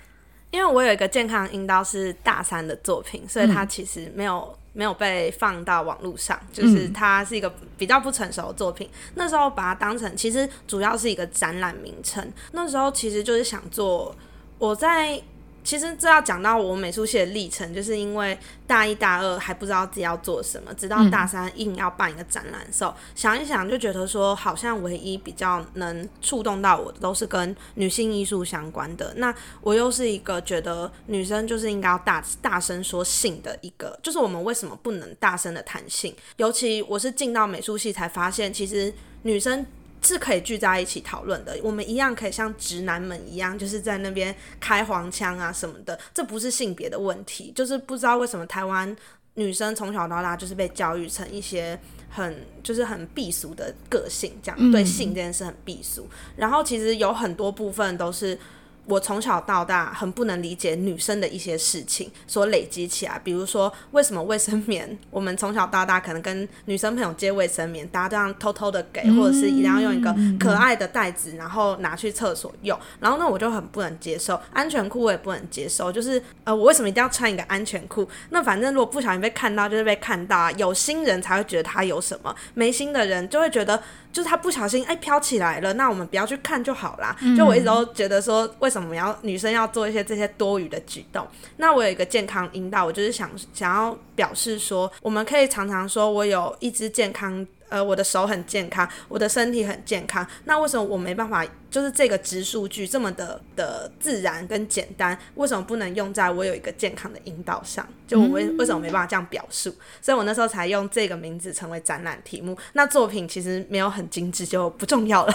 [0.53, 4.57] 因为我有一个健康阴道是大三的作品，所以它其实没有。
[4.75, 8.87] 没有被放到网络上，就是它是一个比较不成熟的作品。
[8.93, 12.31] 嗯、那时候把它当成，其实主要是一个展览名称。
[12.53, 14.15] 那时候其实就是想做
[14.59, 15.23] 我在。
[15.65, 29.15] 其实这要讲到我美术系的历程，就是因为大一、大二还不知道自己要做什么，直到大三硬要办一个展览的时候，嗯、想一想就觉得说，好像唯一比较能触动到我的都是跟女性艺术相关的。
[29.17, 36.15] 那我又是一个觉得女生就是应该要大大声说性的一个，就是我们为什么不能大声的谈性？
[36.37, 39.65] 尤其我是进到美术系才发现，其实女生。
[40.05, 48.95] 是可以聚在一起讨论的，我们一样可以像直男们一样，就是在那边开黄腔啊什么的，这不是性别的问题，就是不知道为什么台湾
[49.35, 51.79] 女生从小到大就是被教育成一些
[52.11, 58.39] 很就是很避俗的个性，这样对性这件事很避俗，然后其实有很多部分都是。
[58.87, 72.79] 我从小到大很不能理解女生的一些事情所累积起来，比如说为什么卫生棉，我们从小到大可能跟女生朋友借卫生棉，大家这样偷偷的给，或者是一定要用一个可爱的袋子，然后拿去厕所用。
[73.01, 78.09] 然后呢，我就很不能接受，安全裤我也不能接受，就是呃，我为什么一定要穿一个安全裤？
[78.31, 80.51] 那反正如果不小心被看到，就是被看到啊。
[80.53, 83.83] 有心人才会觉得他有什么，没心的人就会觉得。
[84.15, 87.17] 就是他不小心哎飘起来了，那我们不要去看就好啦。
[87.21, 91.27] 嗯、就我一直都觉得说，为什么要女生要做一些这些多余的举动？
[91.57, 97.47] 那我有一个健康引导，我就是想想要表示说，我们可以常常说我有一只健康。
[97.69, 101.45] 呃，我的手很健康，我的身体很健康，那为什么我没办法？
[101.71, 107.85] 就是这个直数据这么的的自然跟简单，为什么不能用在我有一个健康的引导上？
[108.07, 109.75] 就我为为什么没办法这样表述？
[110.01, 112.57] 所以我那时候才用这个名字成为展览题目。
[112.75, 115.33] 那作品其实没有很精致，就不重要了。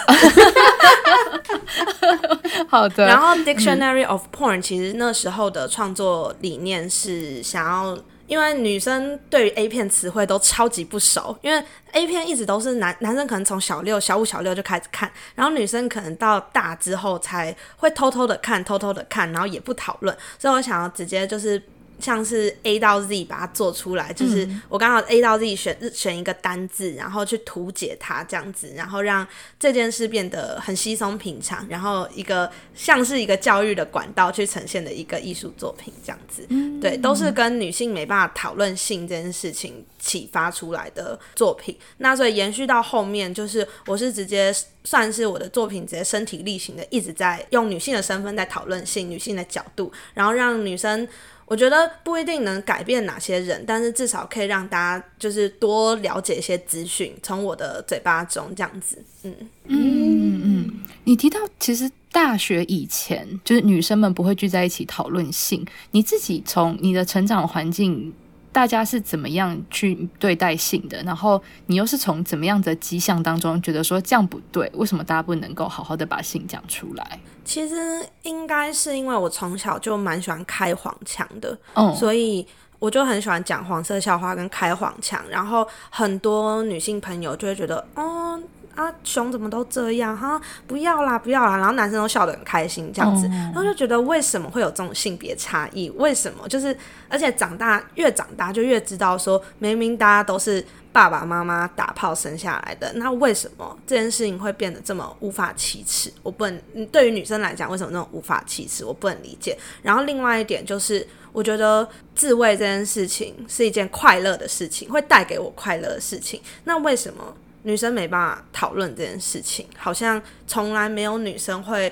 [2.70, 3.06] 好的。
[3.06, 7.98] 然后 Dictionary of Porn 其实那时候的创作理念是想要。
[8.30, 11.62] 因为女生对于 A 片词汇都超级不熟，因为
[11.92, 21.62] A 片一直都是男男生可能从小六、小五、小六就开始看，然后女生可能到大之后才会偷偷的看、偷偷的看，然后也不讨论，所以我想要直接就是。
[22.00, 29.28] 像是 A 到 Z 把它做出来，就是我刚好 A 到 Z 选选一个单字，然后去图解它这样子，然后让
[29.60, 36.48] 这件事变得很稀松平常，然后一个像是一个教育的管道去呈现的一个艺术作品这样子，
[36.82, 41.78] 对，都是跟女性没办法讨论性这件事情启发出来的作品。
[41.98, 51.08] 那所以延续到后面，就是我是直接算是我的作品直接身体力行的一直在用女性的身份在讨论性，女性的角度，然后让女生。
[51.50, 59.04] 我觉得不一定能改变哪些人，但是至少可以让大家就是多了解一些资讯，从我的嘴巴中这样子。
[59.24, 59.36] 嗯
[59.66, 68.14] 嗯嗯，你提到其实大学以前就是女生们不会聚在一起讨论性，你自己从你的成长环境。
[68.52, 71.02] 大家是怎么样去对待性的？
[71.04, 74.68] 然后你又是从怎么样的迹象当中觉得说这样不对？
[74.74, 77.20] 为什么大家不能够好好的把性讲出来？
[77.44, 82.46] 其实应该是因为我从小就蛮喜欢开黄腔的，嗯，所以
[82.80, 85.22] 我就很喜欢讲黄色笑话跟开黄腔。
[85.30, 88.40] 然后很多女性朋友就会觉得，哦。
[88.76, 95.90] 啊，熊怎么都这样哈，不要啦，不要啦，然后男生都笑得很开心这样子，然后就觉得为什么会有这种性别差异？
[95.98, 96.76] 为什么就是
[97.08, 106.12] 而且长大越长大就越知道说，明明大家都是爸爸妈妈打炮生下来的，那为什么这件事情会变得这么无法启齿？
[106.24, 108.86] 我不能，对于女生来讲，为什么那种无法启齿？
[108.86, 109.58] 我不能理解。
[109.82, 111.06] 然后另外一点就是。
[111.32, 116.42] 我觉得自慰这件事情是一件快乐的事情，会带给我快乐的事情。
[116.64, 117.24] 那为什么
[117.64, 119.66] 女生没办法讨论这件事情？
[119.78, 121.92] 好像从来没有女生会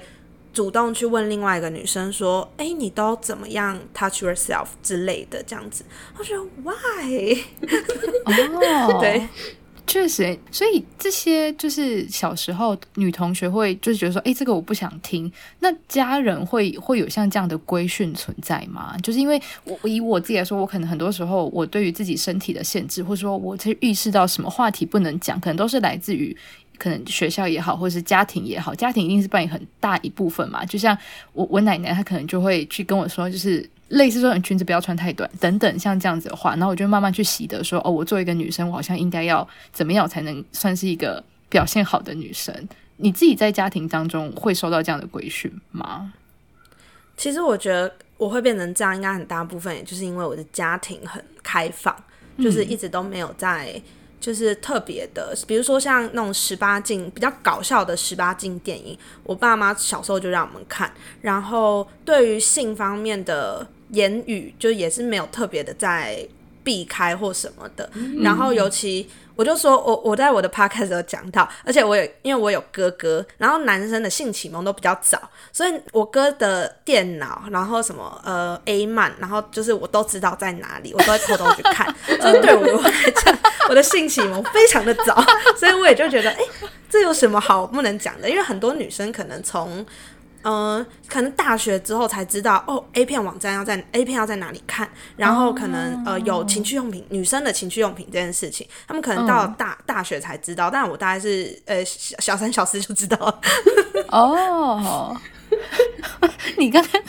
[0.54, 5.84] 主动去问另外一个女生说：“哎，你都怎么样 touch yourself 之类的？”这样子，
[6.18, 7.38] 我觉得 why？
[8.26, 9.28] 哦， 对。
[9.88, 15.32] 确实，所以这些就是小时候女同学会就是觉得说，哎，这个我不想听。
[15.60, 18.98] 那家人会会有像这样的规训存在吗？
[19.02, 26.36] 就是因为我以我自己来说，我可能很多时候我对于自己身体的限制，或者说我才意识到什么话题不能讲，可能都是来自于
[26.78, 30.66] 可能学校也好，或者是家庭也好，家庭一定是扮演很大一部分嘛。
[30.66, 30.98] 就像
[31.32, 33.68] 我我奶奶，她可能就会去跟我说，就是。
[33.90, 42.54] 类似说，你裙子不要穿太短，等等，像这样子的话，然后我就慢慢去习得说，哦，我作为一个女生，我好像应该要怎么样才能算是一个表现好的女生？
[42.98, 46.14] 你自己在家庭当中会受到这样的规训吗？
[47.16, 51.96] 其实我觉得我会变成这样，应该很大部分也就是因为我的家庭很开放，
[52.40, 53.82] 就是一直都没有在。
[54.20, 60.92] 就是特别的，比如说像那种十八禁比较搞笑的十八禁电影，我爸妈小时候就让我们看。
[61.22, 66.28] 然后对于性方面的言语，就也是没有特别的在
[66.64, 67.90] 避开或什么的。
[68.22, 69.10] 然后尤其。
[69.38, 81.86] 我就说，我我在我的 podcast 有讲到，而且我也，因为我有哥哥，然后男生的性启蒙都比较早，所以我哥的电脑，然后什么呃 A 漫，然后就是我都知道在哪里，我都会偷偷去看。
[82.20, 82.92] 所以对我来
[83.24, 83.38] 讲，
[83.70, 85.24] 我的性启蒙非常的早，
[85.56, 86.40] 所以我也就觉得，哎，
[86.90, 88.28] 这有什么好不能讲的？
[88.28, 89.86] 因为很多女生可能从。
[90.50, 103.42] 嗯、呃，可能大学之后才知道哦，A 片网站要在 A 片要在哪里看，然后可能呃有情趣用品，女生的情趣用品这件事情，他们可能到了大、嗯、大学才知道，但我大概是呃小小三小四就知道了。
[104.08, 105.20] 哦，
[106.58, 107.04] 你刚才。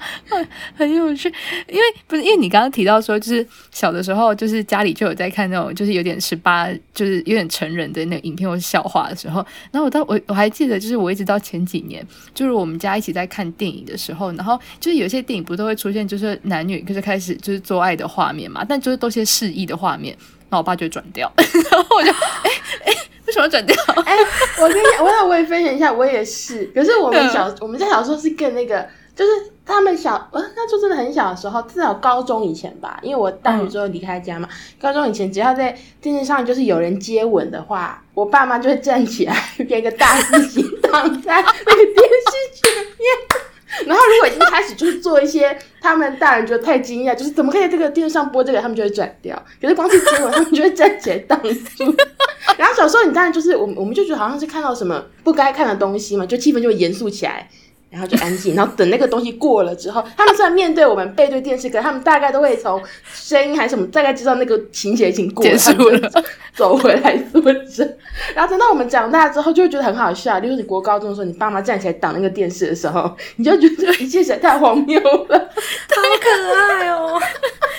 [0.76, 1.32] 很有趣，
[1.68, 9.44] 因为不是因为你刚刚提到说，就是小的时候，就是家里就有在看那种，就是有点十八，就是有点成人的那个影片或是笑话的时候。
[9.70, 20.16] 然后我到我我还记得，就是我一直到前几年，就是我们家一起在看电影的时候，然后就是有些电影不都会出现，就是男女就是开始就是做爱的画面嘛，但就是都些示意的画面，
[20.48, 22.10] 然后我爸就转掉， 然后我就
[22.42, 22.50] 哎
[22.84, 22.92] 哎，
[23.26, 23.76] 为什么转掉？
[24.04, 24.16] 哎，
[24.60, 28.86] 我跟你讲，我想我也分享一下，我也是，可是我们小、嗯、我们在小时候是更那个。
[29.12, 29.32] 就是
[29.70, 34.48] 他们小，呃，那就真的很小的时候，至少高中以前吧，因为我大学之后离开家嘛。
[34.80, 39.34] 高中以前，只要在电视上就是有人接吻的话，我爸妈就会站起来，
[39.68, 43.46] 给一个大字形挡在那个电视前面。
[43.86, 49.40] 然后如果一开始就是做一些他们大人觉得太惊讶，就是怎么可以在这个电视上播这个，他们就会转掉。
[49.62, 51.94] 可是光是接吻，他们就会站起来挡住。
[52.58, 57.48] 然后小时候你当然就是我们，我们就觉得好像是看到什么不该看的东西嘛，就气氛就会严肃起来。
[57.90, 62.80] 然后就安静，然后等那个东西过了之后，他们虽然面对我们背对电视，可他们大概都会从
[63.12, 66.24] 声音还是什么，大概知道那个情节已经过了，结束了，
[66.54, 67.96] 走回来坐着。
[68.34, 70.38] 然后等到我们长大之后，就会觉得很好笑。
[70.38, 77.20] 例如你国高中的时候，你爸妈站起来挡那个电视的时候，你就觉得这一切实在太荒谬了，好可爱哦，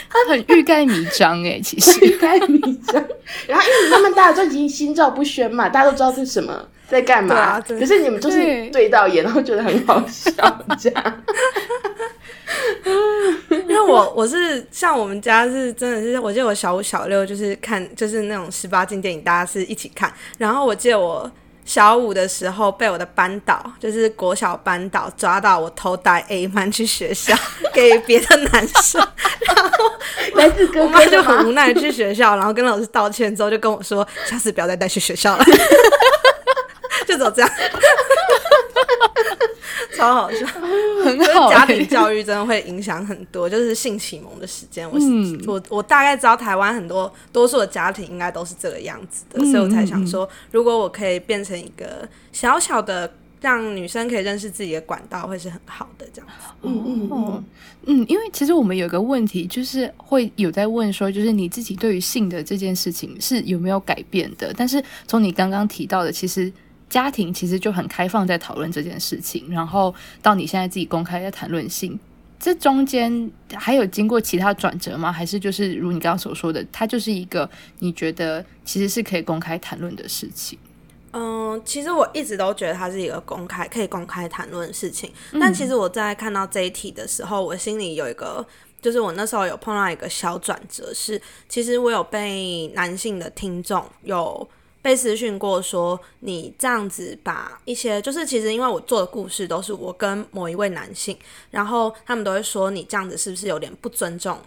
[0.09, 3.01] 他很欲盖弥彰哎，其实欲盖弥彰。
[3.47, 6.67] 然后因为你慢慢大家都已经心照不宣嘛，大家都知道这是什么。
[6.91, 7.33] 在干嘛？
[7.35, 10.31] 啊、可是你们就是对到眼，然后觉得很好笑，
[10.77, 11.23] 这样。
[13.49, 20.13] 因为我我是像我们家是真的是，我记得我小五小六就是看就是那种十八禁电影，大家是一起看。
[20.37, 21.31] 然后我记得我
[21.63, 27.33] 小五的时候被我的班导，就是国小班导抓到我偷带 A 漫去学校
[27.73, 29.01] 给别的男生，
[29.47, 29.91] 然后
[30.33, 35.45] 来自哥哥，我妈就很无奈去学校，然后跟老师道歉之后就跟我说，下次不要再带去学校了。
[37.21, 37.51] 就走这样，
[39.95, 40.47] 超好笑，
[41.05, 41.51] 很好。
[41.51, 44.89] 家庭教育真的会影响很多，就是性启蒙的时间。
[44.89, 56.33] 我、嗯、我我大概知道台湾很多多数的家庭应该都是这个样子的，嗯、所以我才想说，如果我可以变成一个小小的让女生可以认识自己的管道，会是很好的这样子。
[56.63, 57.45] 嗯嗯嗯
[57.85, 64.51] 嗯，因为其实我们有个问题，就是会有在问说，就是你自己对于性的这件事情是有没有改变的？
[64.57, 66.51] 但是从你刚刚提到的，其实。
[66.91, 69.49] 家庭其实就很开放，在讨论这件事情。
[69.49, 71.97] 然后到你现在自己公开在谈论性，
[72.37, 75.09] 这中间还有经过其他转折吗？
[75.09, 80.59] 还是就是如你刚刚所说的，它就是一个你觉得其实是可以公开谈论的事情？
[81.13, 88.45] 嗯，其实我一直都觉得它是一个公开可以公开谈论的事情，但其实我在看到这一题的时候，我心里有一个，
[88.81, 94.49] 就是我那时候有碰到一个小转折，是其实我有被男性的听众有
[94.81, 101.17] 被私讯过，说你这样子把一些，就是其实因为我做的故事都是我跟某一位男性，
[101.49, 104.37] 然后他们都会说你这样子是不是有点不尊重？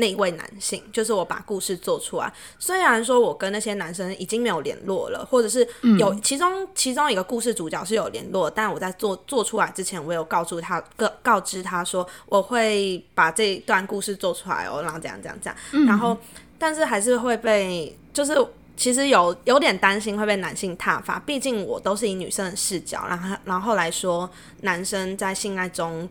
[0.00, 2.32] 那一位男性，就是我把故事做出来。
[2.56, 5.66] 虽然说我跟那些男生已经没有联络了，或者是
[5.98, 15.86] 有其中其中一个故事主角是有联络，但我在做做出来之前，我有告诉他告告知他说我会把这一段故事做出来哦，然后这样这样这样。
[15.86, 16.16] 然后，
[16.56, 18.34] 但是还是会被，就是
[18.78, 24.30] 其实有有点担心会被男性踏伐，毕竟我都是以女生的视角，然后然后来说
[24.62, 26.08] 男生在性爱中。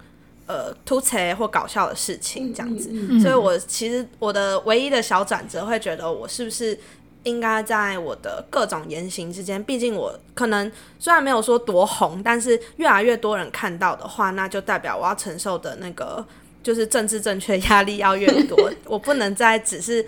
[0.49, 6.79] 呃，突兀或搞笑的事情这样子，嗯嗯嗯、所以我其实我的唯一的小转折会觉得，我是不是
[7.23, 16.25] 应该在我的各种言行之间，毕竟我可能虽然没有说多红，但是越来越多人看到的话，那就代表我要承受的那个
[16.63, 20.05] 就是政治正确压力要越多， 我不能再只是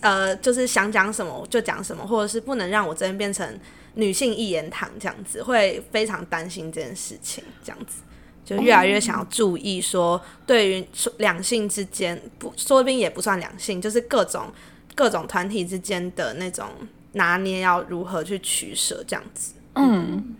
[0.00, 3.58] 呃，就是想讲什么就讲什么，或者是不能让我这边变成
[3.94, 8.02] 女性一言堂这样子，会非常担心这件事情这样子。
[8.44, 10.86] 就越来越想要注意说，对于
[11.18, 14.50] 两性之间不说不定也不算两性，就是各种
[14.94, 16.66] 各种团体之间的那种
[17.12, 19.52] 拿捏要如何去取舍这样子。
[19.74, 20.34] 嗯，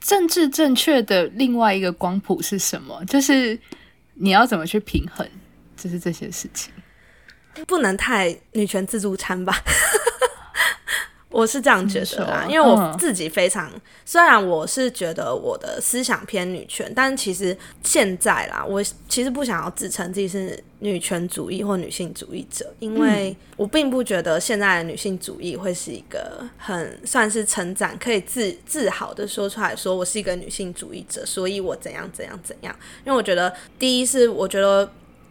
[0.00, 3.04] 政治正确的另外一个光谱是什么？
[3.04, 3.56] 就是
[4.14, 5.24] 你要怎么去平衡，
[5.76, 6.72] 就是这些事情，
[7.66, 9.54] 不能太女权自助餐吧。
[11.30, 32.74] 我是这样觉得啦，因为我自己非常，嗯、虽然我是觉得我的思想偏女权，但其实现在啦，我其实不想要自称自己是女权主义或女性主义者，因为我并不觉得现在的女性主义会是一个很算是成长，可以自自豪的说出来说我是一个女性主义者，所以我怎样怎样怎样。
[33.04, 34.90] 因为我觉得，第一是我觉得。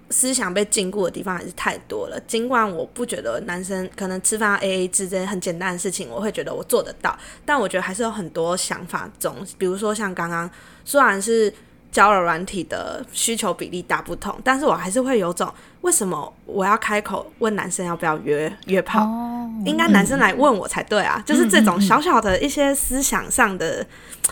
[0.09, 2.19] 思想被禁锢的地方还是太多了。
[2.27, 10.49] 尽管我不觉得男生可能吃饭 AA 制这些很简单的事情，我会觉得我做得到，但我觉得还是有很多想法中，比如说像刚刚，
[10.83, 11.53] 虽然是
[11.91, 15.51] 交友软体的需求比例大不同，但是我还是会有种。
[15.81, 19.01] 为什么我要开口问男生要不要约约炮？
[19.01, 21.15] 哦、应该男生来问我才对啊！
[21.17, 23.87] 嗯、就是这种小小的一些思想上的，嗯、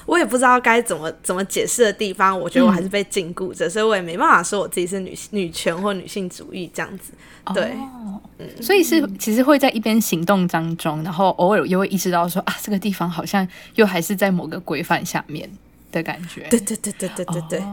[0.06, 7.14] 我也不知道该怎么怎么解释的地方，我觉得我还是被禁锢着，嗯、所以我也没办法说我自己是女女权或女性主义这样子。
[7.54, 15.50] 对，哦嗯、所以是其实会在一边行动当中，然后偶尔又会意识到说啊，这个地方好像又还是在某个规范下面。
[15.92, 17.64] 的感觉，对对对对对对对，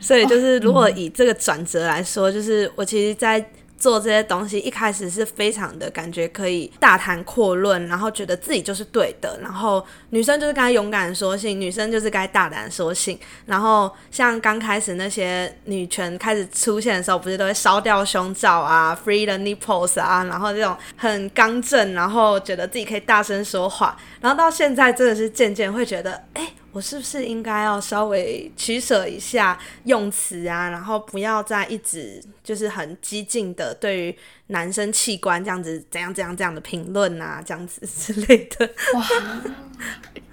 [0.00, 3.44] 所以就是如果以这个转折来说，就是我其实，在。
[3.78, 13.16] 做这些东西一开始是非常的感觉可以大谈阔论，然后觉得自己就是对的，然后女生就是该勇敢说性，女生就是该大胆说性，
[13.46, 26.50] 然后像刚开始那些女权开始出现的时候，不是都会烧掉胸罩啊，free the nipples 啊，然后这种很刚正，然后觉得自己可以大声说话，然后到现在真的是渐渐会觉得，哎。
[26.78, 34.16] 我是不是应该要稍微取舍一下用词啊，然后不要再一直就是很激进的对于
[34.46, 38.70] 男生器官这样子怎样怎样这样的评论啊，这样子之类的。
[38.94, 39.04] 哇，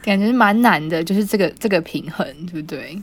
[0.04, 3.02] 感觉蛮难的，就是这个这个平衡，对不对？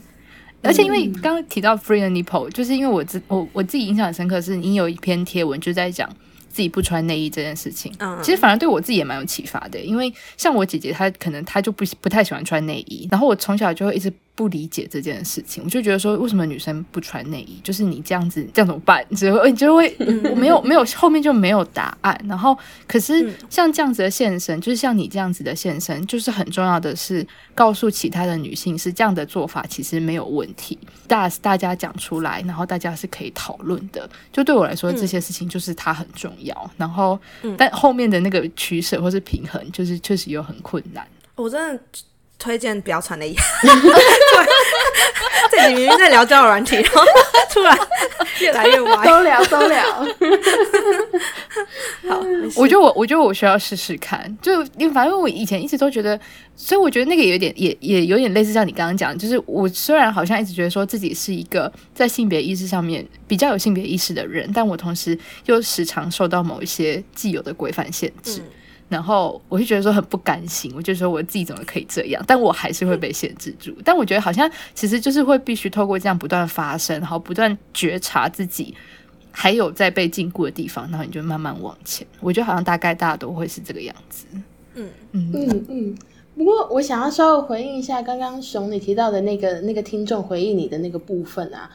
[0.61, 6.09] 而且因为刚刚提到 free the nipple，就是因为我自我我自己印象很深刻，是你有一篇贴文就在讲。
[6.53, 7.91] 自己不穿内衣这件事情，
[8.21, 14.13] 其实反而对我自己也蛮有启发的，因为像我姐姐，她可能她就不不太喜欢穿内衣，然后我从小就会一直。
[14.35, 17.59] 不理解这件事情，我就觉得说，为什么女生不穿内衣？
[17.63, 19.05] 就是你这样子，这样怎么办？
[19.15, 19.95] 只会，你就会，
[20.31, 22.19] 我没有，没有，后面就没有答案。
[22.27, 22.57] 然后，
[22.87, 30.79] 可是像这样子的现身，就是像你这样子的现身，就是很重要的是告诉其他的女性，是这样的做法其实没有问题。
[31.07, 34.09] 大大家讲出来，然后大家是可以讨论的。
[34.31, 36.71] 就对我来说，这些事情就是它很重要。
[36.75, 37.19] 然后，
[37.55, 41.05] 但后面的那个取舍或是平衡，就是确实有很困难。
[41.35, 41.83] 我真的。
[42.43, 43.35] 推荐不要穿内衣。
[45.49, 47.01] 这里明明在聊交友软体，然后
[47.49, 47.77] 突然
[48.41, 49.05] 越来越歪。
[49.05, 49.81] 都聊都聊。
[52.09, 52.19] 好，
[52.57, 54.35] 我觉得我我觉得我需要试试看。
[54.41, 56.19] 就因为反正我以前一直都觉得，
[56.55, 68.41] 所以我觉得那个有点也也有点类似像你刚刚讲，就是我虽然好像一直觉得说自己是一个在性别意识上面比较有性别意识的人，但我同时又时常受到某一些既有的规范限制。
[68.41, 68.49] 嗯
[68.93, 72.23] 然后我就觉得说很不甘心，我就说我自己怎么可以这样？
[72.27, 73.75] 但我还是会被限制住。
[73.83, 78.73] 但我觉得好像其实就是会必须透过这样不断发生，然后不断觉察自己
[79.31, 82.05] 还有在被禁锢的地方，然后你就慢慢往前。
[82.21, 84.25] 我觉得好像大概大家都会是这个样子。
[84.75, 85.97] 嗯嗯嗯嗯。
[86.37, 91.69] 不过我想要稍微回应一下刚刚熊你提到的那个那个听众回应你的那个部分啊。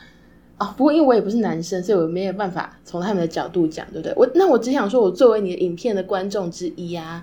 [0.59, 4.12] 啊，不过因为我也不是男生，所以我没有办法从他们的角度讲，对不对？
[4.16, 7.22] 我那我只想说，我作为你的影片的观众之一啊，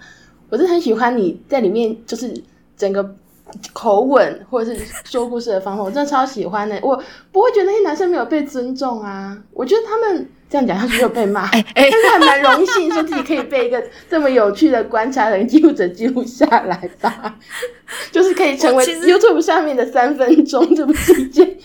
[0.49, 2.33] 我真的很喜欢你在里面就是
[2.75, 3.15] 整个
[3.73, 6.79] 口吻或者是说故事的方法，我真的超喜欢的。
[6.81, 10.29] 我不会觉得那些男生没有被尊重啊，我觉得他们。
[10.47, 17.35] 这样讲下去就被骂，哎哎，但是还蛮荣幸，说自己可以被一个这么有趣的观察人记录者记录下来吧，
[18.11, 21.57] 就是可以成为 YouTube 上面的三分钟，这不是一件，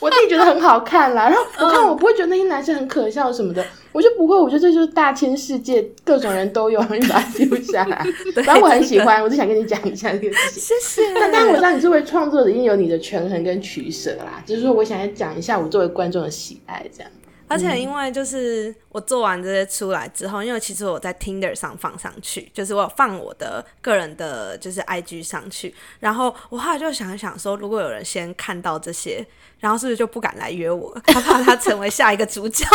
[0.00, 1.28] 我自己觉得很好看啦。
[1.28, 8.04] 然后我看我不会觉得那些男生很可笑什么的，我就不会，我觉得这就是大千世界，各种人都有， 你把它丢下来。
[8.34, 10.62] 反正我很喜欢，我就想跟你讲一下这个事情。
[10.62, 11.14] 谢谢。
[11.14, 14.42] 但当然我知道你作为创作者，一定有你的权衡跟取舍啦。
[14.44, 17.10] 就是说，我想要讲一下我作为观众的喜爱，这样。
[17.48, 29.26] 而且因为就是我做完这些出来之后，因为其实我在 Tinder 上放上去，就是我有放我的个人的，就是 IG 上去，然后我后来就想一想说，如果有人先看到这些，
[29.60, 30.96] 然后是不是就不敢来约我？
[31.06, 32.66] 他怕他成为下一个主角。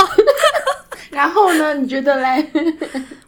[1.11, 1.73] 然后呢？
[1.73, 2.49] 你觉得嘞？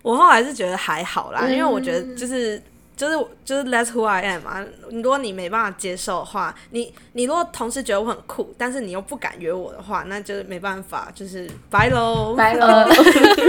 [0.01, 2.61] 我后来是觉得还好啦，因为我觉得就是。
[2.95, 4.63] 就是就是 That's who I am 嘛。
[4.91, 12.87] 如果你没办法接受的话，你你如果同时觉得我很酷，但是你又不敢约我的话，那就是没办法，就是拜喽，拜喽，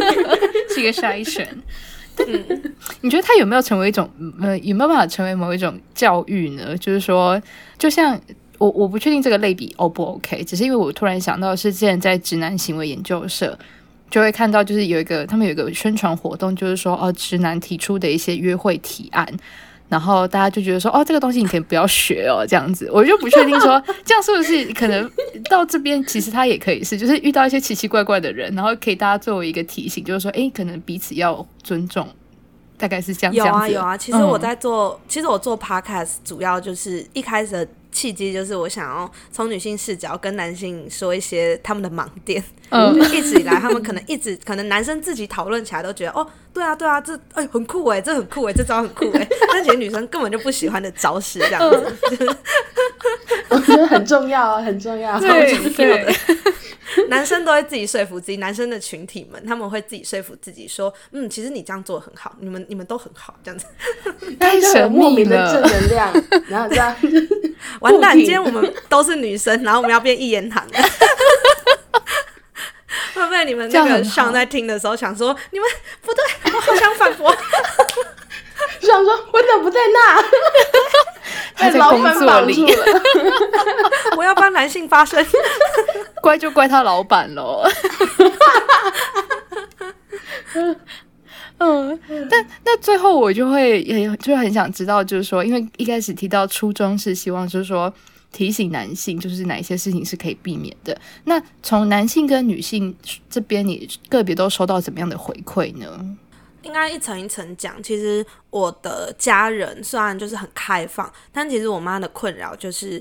[0.74, 1.46] 是一个筛选。
[2.26, 4.08] 嗯， 你觉得他有没有成为一种
[4.40, 6.76] 呃，有没有办法成为某一种教育呢？
[6.78, 7.40] 就是说，
[7.76, 8.18] 就像
[8.58, 13.58] 我我不确定这个类比 O 不 OK，只是因为我突然想到是之前在直男行为研究社。
[14.10, 19.26] 就会看到，就是有一个他们有一个宣传活动，就是说哦，直男提出的一些约会提案，
[19.88, 25.10] 然后大家就觉得说哦，这个东西你可以不要学哦，这样子，我就不确定说这样是不是可能
[25.50, 32.06] 到这边，其实他也可以是，就是遇到一些奇奇怪怪的人，然后可以大家作为一个提醒，就是说，哎，可能彼此要尊重，
[32.76, 33.34] 大概是这样。
[33.34, 37.68] 有啊有啊，其实我在做，嗯、其实我做 podcast 主要就是一开始的。
[37.94, 42.42] 契机就是我想要从女性视角跟男性说一些他们的盲点。
[42.74, 51.96] 嗯，一直以来他们可能一直 可能男生自己讨论起来都觉得哦，对啊对啊，这哎很酷哎，这很酷哎，这招很酷哎， 但其实女生根本就不喜欢的招式这样子。
[52.18, 52.36] 嗯、
[53.50, 55.20] 我觉得很重要啊，很重要。
[55.20, 56.16] 对对。
[57.08, 63.66] 男生都会自己说服自己，男生的群体们他们会自己说服自己说，嗯，其实你这样做很好，你们你们都很好，这样子。
[64.38, 66.12] 太神秘了，正能量，
[66.48, 66.94] 然后这样。
[67.80, 70.64] 完蛋，今天我们都是女生，然后我们要变一言堂。
[73.14, 75.68] 会不会你们那个上在听的时候想说，你们
[76.02, 76.24] 不对，
[76.54, 77.30] 我好想反驳，
[78.80, 80.22] 想说我怎么不在那？
[81.70, 82.66] 在工作里，
[84.16, 85.24] 我要帮男性发声，
[86.20, 87.64] 怪就怪他老板喽。
[91.58, 97.92] 嗯，但那最后我就会也就很想知道，就是说，因为一开始提到初衷是希望，就是说
[98.34, 101.00] 提醒男性，就是哪一些事情是可以避免的。
[101.24, 102.92] 那从男性跟女性
[103.30, 106.16] 这边，你个别都收到怎么样的回馈呢？
[106.62, 107.80] 应该一层一层讲。
[107.80, 113.00] 其实我的家人虽然就是很开放，但其实我妈的困扰就是，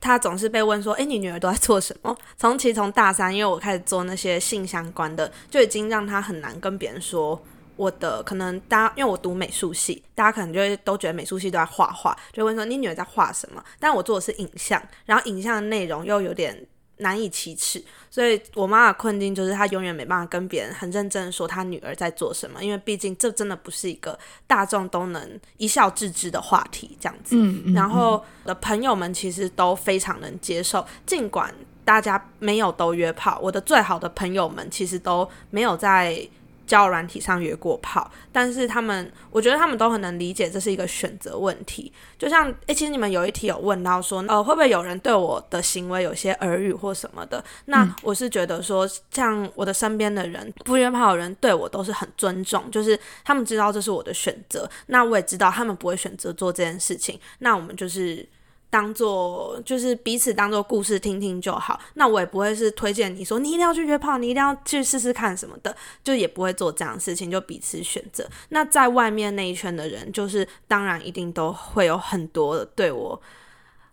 [0.00, 7.40] 她总是被问说：“诶，你女儿都在做什么？”从其实从大三，因为我开始做那些性相关的，就已经让她很难跟别人说。
[7.76, 13.62] 我的可能大家因为我读美术系，大家可能就会都觉得美术系都在画画，就会问说，你女儿在画什么？
[13.78, 16.66] 但我做的是影像，然后影像的内容又有点
[16.98, 27.36] 难以启齿，所以我妈的困境就是她永远没办法跟别人很认真的说她女儿在做什么，因为毕竟这真的不是一个大众都能一笑置之的话题，这样子。
[27.36, 27.74] 嗯嗯嗯。
[27.74, 28.12] 然后
[28.44, 31.54] 我的朋友们其实都非常能接受，尽管
[31.84, 36.26] 大家没有都约炮，我的最好的朋友们其实都没有在。
[36.66, 41.92] 交友软体上约过炮，但是他们，我觉得他们都很能理解这是一个选择问题。
[42.18, 47.42] 就像，诶、欸，其实你们有一题有问到说，呃，会不会有人对我的行为有些耳语或什么的？
[47.66, 57.18] 那我是觉得说，像我的身边的人，不约炮的人对我都是很尊重，就是他们知道这是我的选择，那我也知道他们不会选择做这件事情。
[57.38, 58.28] 那我们就是。
[58.76, 65.74] 当做就是彼此当做故事听听就好，那我也不会是推荐你说你一定要去约炮，你一定要去试试看什么的，
[66.04, 68.28] 就也不会做这样的事情，就彼此选择。
[68.50, 73.18] 那在外面那一圈的人，就是当然一定都会有很多对我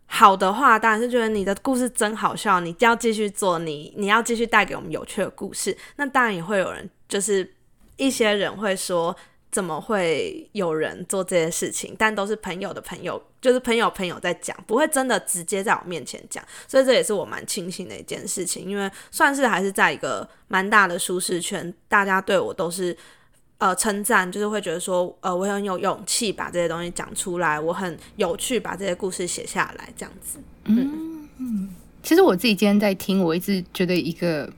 [0.05, 5.77] 好的话，当然是觉得你的故事真好笑，你要继续做，你你要继续带给我们有趣的故事。
[5.95, 7.53] 那当然也会有人，就是
[7.95, 9.15] 一些人会说。
[9.53, 11.95] 怎么会有人做这些事情？
[11.95, 22.95] 但都是朋友的朋友，就是朋友朋友在讲，不会真的直接在我面前讲，所以这也是我蛮庆幸的一件事情，因为算是还是在一个蛮大的舒适圈，大家对我都是
[23.57, 30.39] 呃称赞，就是会觉得说呃我很有勇气把这些东西讲出来，我很有趣把这些故事写下来这样子。
[30.63, 31.69] 嗯嗯，
[32.01, 34.49] 其实我自己今天在听，我一直觉得一个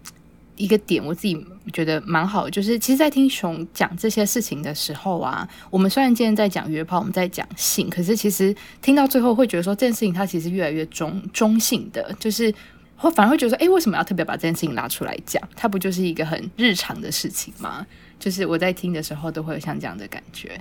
[0.57, 12.53] 一个点，我自己觉得蛮好，就是其实，在听熊讲这些事情的时候啊，我们虽然今天在讲约炮，我们在讲性，可是其实听到最后会觉得说，这件事情它其实越来越中中性的，就是
[12.95, 15.41] 会反而会觉得说，哎，为什么要特别把这件事情拉出来讲？
[15.55, 17.85] 它不就是一个很日常的事情吗？
[18.17, 20.59] 就是我在听的时候都会有像这样的感觉。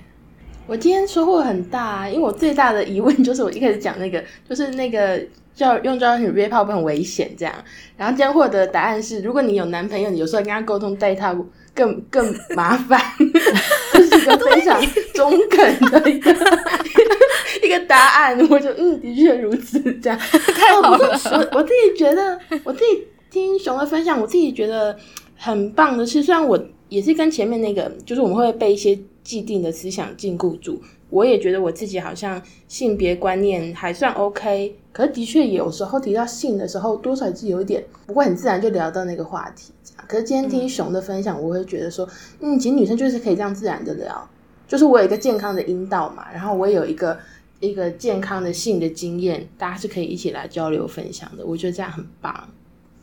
[0.67, 5.25] 我今天收获很大，因为我最大的疑问就是我一开始讲那个，就是那个。
[5.55, 7.55] 叫用交友软体约炮会很危险，这样。
[7.97, 11.33] 然后今天获得的答案是：如果你有男朋友，你有时候跟他沟通带套
[11.73, 13.01] 更更麻烦。
[13.93, 14.81] 这是一个 非常
[15.13, 16.31] 中肯的一个
[17.63, 18.37] 一个答案。
[18.49, 21.19] 我就嗯，的确如此，这样太好了。
[21.31, 24.97] 我我自己觉得，我自己听熊的分享，我自己觉得
[25.37, 30.81] 很棒的是，虽然我也是跟前面那个，就是我们会被一些既定的思想禁锢住。
[31.09, 39.73] 我也觉得我自己好像性别观念还算 OK，可是的确有时候提到性的时候，多少是有一点不会很自然就聊到那个话题。
[40.07, 42.07] 可是今天听熊的分享，我会觉得说，
[42.39, 44.29] 嗯，其实女生就是可以这样自然的聊，
[44.69, 47.19] 就是我有一个健康的阴道嘛，然后我有一个
[47.59, 51.45] 一个健康的性的经验，大家是可以一起来交流分享的。
[51.45, 52.47] 我觉得这样很棒。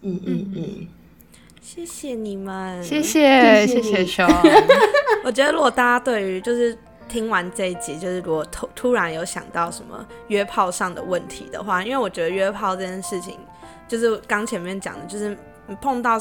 [0.01, 0.89] 嗯嗯嗯，
[1.61, 4.27] 谢谢你们，谢谢谢谢熊。
[5.27, 6.75] 我觉得如果大家对于就是。
[7.13, 13.39] 听完这一集，就是如果突突然有想到什么约炮上的问题的话，因为我觉得约炮这件事情，
[13.87, 15.37] 就是刚前面讲的，就是
[15.79, 16.19] 碰到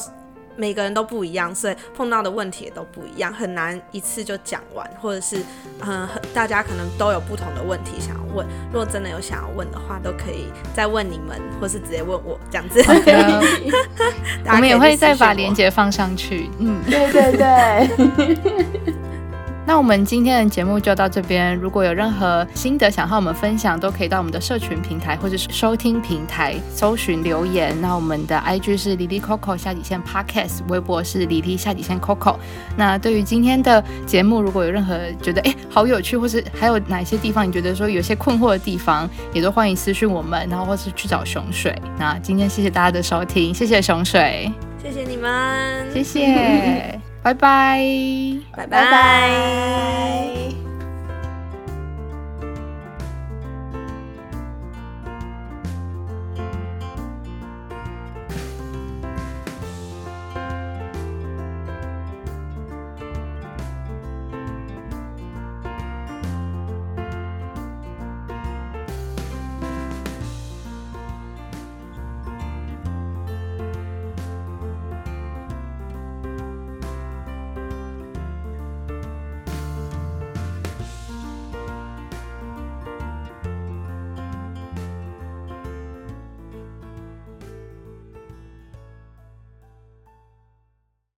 [0.57, 5.41] 每个人都不一样，所以碰到的问题也都不一样，很难一次就讲完，或者是
[5.79, 8.45] 嗯，大家可能都有不同的问题想要问。
[8.67, 12.81] 如果真的有想要问的话，都可以再问你们，或是直接问我这样子。
[12.91, 13.15] Okay.
[14.45, 16.49] 我们也会再把链接放上去。
[16.59, 18.93] 嗯，对对对。
[19.65, 21.55] 那我们今天的节目就到这边。
[21.55, 27.79] 如果有任何心得想和我们分享，都可以到我们的社群平台或者是收听平台搜寻留言。
[27.79, 32.35] 那我们的 IG 是 Lily Coco 下底线 Podcast，微博是 Lily 下底线 Coco。
[32.75, 41.73] 那对于今天的节目，如果有任何觉得哎好有趣，或是还有哪些地方你觉得说有些困惑的地方，也都欢迎私讯我们，然后或是去找熊水。
[41.99, 44.51] 那今天谢谢大家的收听，谢谢熊水，
[44.81, 47.10] 谢谢你们，谢谢。
[47.23, 47.79] 拜拜，
[48.55, 50.70] 拜拜。